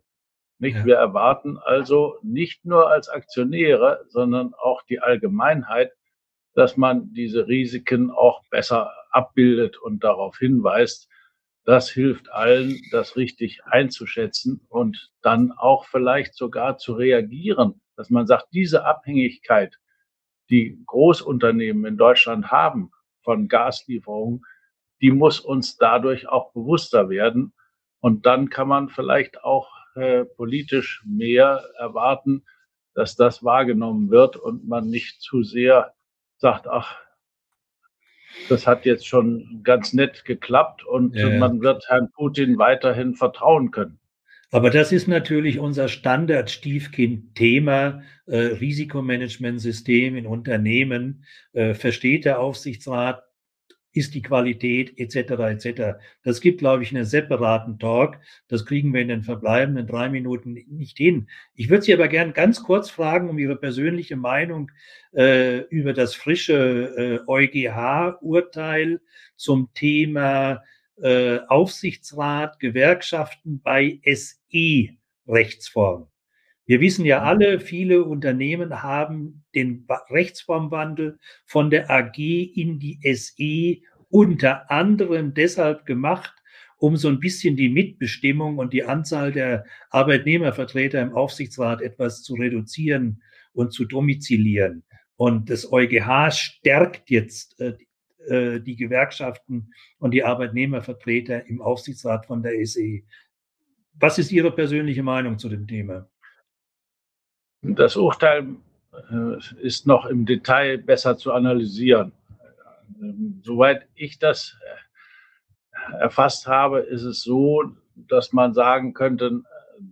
[0.59, 0.77] Nicht?
[0.77, 0.85] Ja.
[0.85, 5.91] Wir erwarten also nicht nur als Aktionäre, sondern auch die Allgemeinheit,
[6.53, 11.09] dass man diese Risiken auch besser abbildet und darauf hinweist.
[11.65, 18.27] Das hilft allen, das richtig einzuschätzen und dann auch vielleicht sogar zu reagieren, dass man
[18.27, 19.79] sagt, diese Abhängigkeit,
[20.49, 22.91] die Großunternehmen in Deutschland haben
[23.21, 24.45] von Gaslieferungen,
[25.01, 27.53] die muss uns dadurch auch bewusster werden.
[27.99, 32.43] Und dann kann man vielleicht auch äh, politisch mehr erwarten,
[32.93, 35.93] dass das wahrgenommen wird und man nicht zu sehr
[36.37, 36.97] sagt, ach,
[38.49, 43.71] das hat jetzt schon ganz nett geklappt und ja, man wird Herrn Putin weiterhin vertrauen
[43.71, 43.99] können.
[44.53, 51.25] Aber das ist natürlich unser Standard-Stiefkind-Thema, äh, Risikomanagementsystem in Unternehmen.
[51.53, 53.23] Äh, versteht der Aufsichtsrat
[53.93, 55.65] ist die Qualität etc.
[55.65, 55.97] etc.
[56.23, 58.19] Das gibt, glaube ich, einen separaten Talk.
[58.47, 61.29] Das kriegen wir in den verbleibenden drei Minuten nicht hin.
[61.55, 64.69] Ich würde Sie aber gern ganz kurz fragen um Ihre persönliche Meinung
[65.13, 69.01] äh, über das frische äh, EuGH-Urteil
[69.35, 70.61] zum Thema
[71.01, 76.07] äh, Aufsichtsrat, Gewerkschaften bei SE-Rechtsform.
[76.65, 83.81] Wir wissen ja alle, viele Unternehmen haben den Rechtsformwandel von der AG in die SE
[84.09, 86.33] unter anderem deshalb gemacht,
[86.77, 92.35] um so ein bisschen die Mitbestimmung und die Anzahl der Arbeitnehmervertreter im Aufsichtsrat etwas zu
[92.35, 93.21] reduzieren
[93.53, 94.83] und zu domizilieren.
[95.15, 97.73] Und das EuGH stärkt jetzt äh,
[98.27, 103.01] äh, die Gewerkschaften und die Arbeitnehmervertreter im Aufsichtsrat von der SE.
[103.95, 106.07] Was ist Ihre persönliche Meinung zu dem Thema?
[107.61, 108.55] Das Urteil
[109.11, 112.11] äh, ist noch im Detail besser zu analysieren.
[113.01, 114.57] Ähm, soweit ich das
[115.91, 117.63] äh, erfasst habe, ist es so,
[117.95, 119.41] dass man sagen könnte,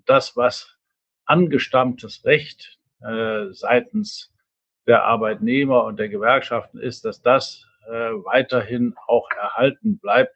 [0.06, 0.78] das, was
[1.26, 2.78] angestammtes Recht
[3.52, 4.32] seitens
[4.86, 10.36] der Arbeitnehmer und der Gewerkschaften ist, dass das äh, weiterhin auch erhalten bleibt.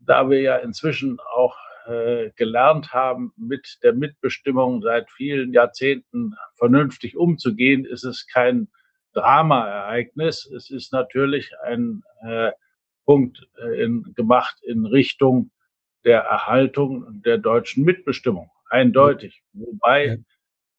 [0.00, 7.16] Da wir ja inzwischen auch äh, gelernt haben, mit der Mitbestimmung seit vielen Jahrzehnten vernünftig
[7.16, 8.68] umzugehen, ist es kein
[9.14, 10.46] Dramaereignis.
[10.46, 12.52] Es ist natürlich ein äh,
[13.04, 15.50] Punkt äh, in, gemacht in Richtung
[16.04, 18.50] der Erhaltung der deutschen Mitbestimmung.
[18.68, 19.42] Eindeutig.
[19.54, 20.16] Wobei ja.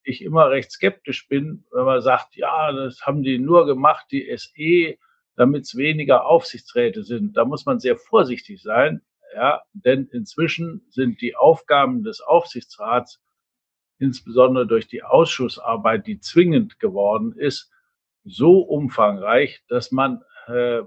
[0.04, 4.32] ich immer recht skeptisch bin, wenn man sagt, ja, das haben die nur gemacht, die
[4.38, 4.98] SE,
[5.40, 7.38] damit es weniger Aufsichtsräte sind.
[7.38, 9.02] Da muss man sehr vorsichtig sein,
[9.34, 13.22] ja, denn inzwischen sind die Aufgaben des Aufsichtsrats,
[14.00, 17.72] insbesondere durch die Ausschussarbeit, die zwingend geworden ist,
[18.26, 20.82] so umfangreich, dass man äh,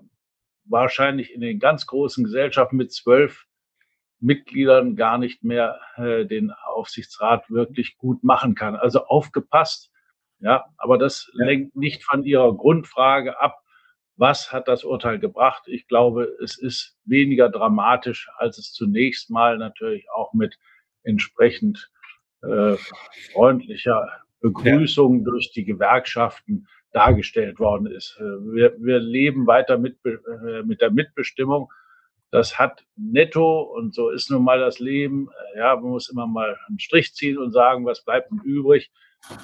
[0.64, 3.46] wahrscheinlich in den ganz großen Gesellschaften mit zwölf
[4.20, 8.76] Mitgliedern gar nicht mehr äh, den Aufsichtsrat wirklich gut machen kann.
[8.76, 9.90] Also aufgepasst.
[10.40, 11.46] Ja, aber das ja.
[11.46, 13.62] lenkt nicht von Ihrer Grundfrage ab.
[14.16, 15.62] Was hat das Urteil gebracht?
[15.66, 20.58] Ich glaube, es ist weniger dramatisch, als es zunächst mal natürlich auch mit
[21.02, 21.90] entsprechend
[22.42, 22.76] äh,
[23.32, 24.08] freundlicher
[24.40, 25.24] Begrüßung ja.
[25.24, 28.18] durch die Gewerkschaften dargestellt worden ist.
[28.20, 31.72] Wir, wir leben weiter mit, äh, mit der Mitbestimmung.
[32.30, 36.26] Das hat netto, und so ist nun mal das Leben, äh, ja, man muss immer
[36.26, 38.90] mal einen Strich ziehen und sagen, was bleibt denn übrig?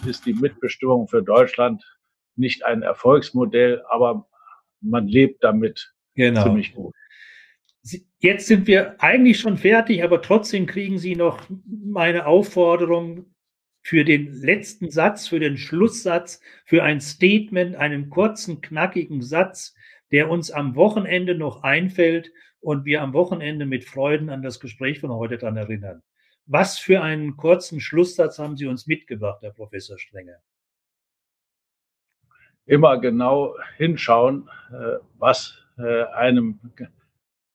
[0.07, 1.85] Ist die Mitbestimmung für Deutschland
[2.37, 4.27] nicht ein Erfolgsmodell, aber
[4.81, 6.45] man lebt damit genau.
[6.45, 6.95] ziemlich gut.
[8.19, 13.27] Jetzt sind wir eigentlich schon fertig, aber trotzdem kriegen Sie noch meine Aufforderung
[13.83, 19.75] für den letzten Satz, für den Schlusssatz, für ein Statement, einen kurzen, knackigen Satz,
[20.11, 25.01] der uns am Wochenende noch einfällt und wir am Wochenende mit Freuden an das Gespräch
[25.01, 26.03] von heute dran erinnern.
[26.47, 30.39] Was für einen kurzen Schlusssatz haben Sie uns mitgebracht, Herr Professor Strenger?
[32.69, 36.61] Immer genau hinschauen, äh, was äh, einem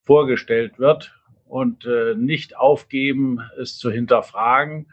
[0.02, 1.14] vorgestellt wird
[1.46, 4.92] und äh, nicht aufgeben, es zu hinterfragen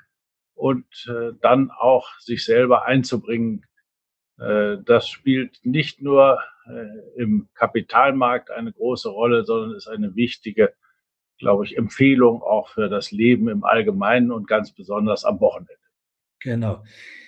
[0.54, 0.84] und
[1.40, 3.64] dann auch sich selber einzubringen.
[4.36, 6.38] Das spielt nicht nur
[7.16, 10.74] im Kapitalmarkt eine große Rolle, sondern ist eine wichtige,
[11.38, 15.72] glaube ich, Empfehlung auch für das Leben im Allgemeinen und ganz besonders am Wochenende.
[16.40, 16.84] Genau.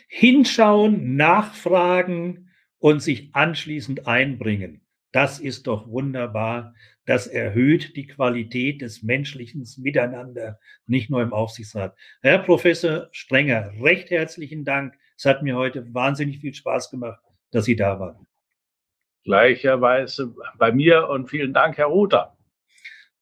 [0.08, 2.51] Hinschauen, nachfragen
[2.82, 4.80] und sich anschließend einbringen.
[5.12, 6.74] Das ist doch wunderbar.
[7.06, 11.96] Das erhöht die Qualität des menschlichen Miteinander, nicht nur im Aufsichtsrat.
[12.22, 14.94] Herr Professor Strenger, recht herzlichen Dank.
[15.16, 17.22] Es hat mir heute wahnsinnig viel Spaß gemacht,
[17.52, 18.26] dass Sie da waren.
[19.22, 22.36] Gleicherweise bei mir und vielen Dank, Herr Ruther.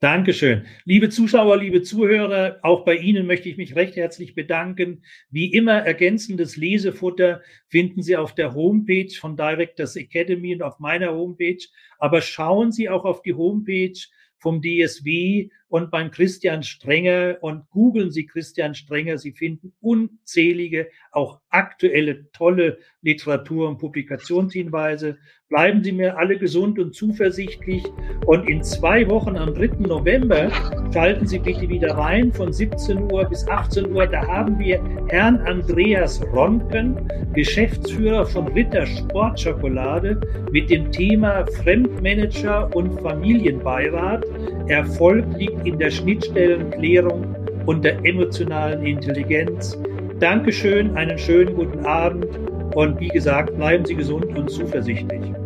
[0.01, 0.65] Dankeschön.
[0.87, 5.03] Liebe Zuschauer, liebe Zuhörer, auch bei Ihnen möchte ich mich recht herzlich bedanken.
[5.29, 11.13] Wie immer ergänzendes Lesefutter finden Sie auf der Homepage von Directors Academy und auf meiner
[11.13, 11.63] Homepage.
[11.99, 14.01] Aber schauen Sie auch auf die Homepage
[14.39, 19.19] vom DSW und beim Christian Strenger und googeln Sie Christian Strenger.
[19.19, 25.17] Sie finden unzählige, auch aktuelle, tolle Literatur- und Publikationshinweise.
[25.49, 27.85] Bleiben Sie mir alle gesund und zuversichtlich.
[28.27, 29.87] Und in zwei Wochen am 3.
[29.87, 30.51] November
[30.93, 34.07] schalten Sie bitte wieder rein von 17 Uhr bis 18 Uhr.
[34.07, 43.01] Da haben wir Herrn Andreas Ronken, Geschäftsführer von Ritter Sportschokolade, mit dem Thema Fremdmanager und
[43.01, 44.25] Familienbeirat.
[44.71, 47.35] Erfolg liegt in der Schnittstellenklärung
[47.67, 49.77] und der emotionalen Intelligenz.
[50.21, 52.27] Dankeschön, einen schönen guten Abend
[52.75, 55.40] und wie gesagt, bleiben Sie gesund und zuversichtlich.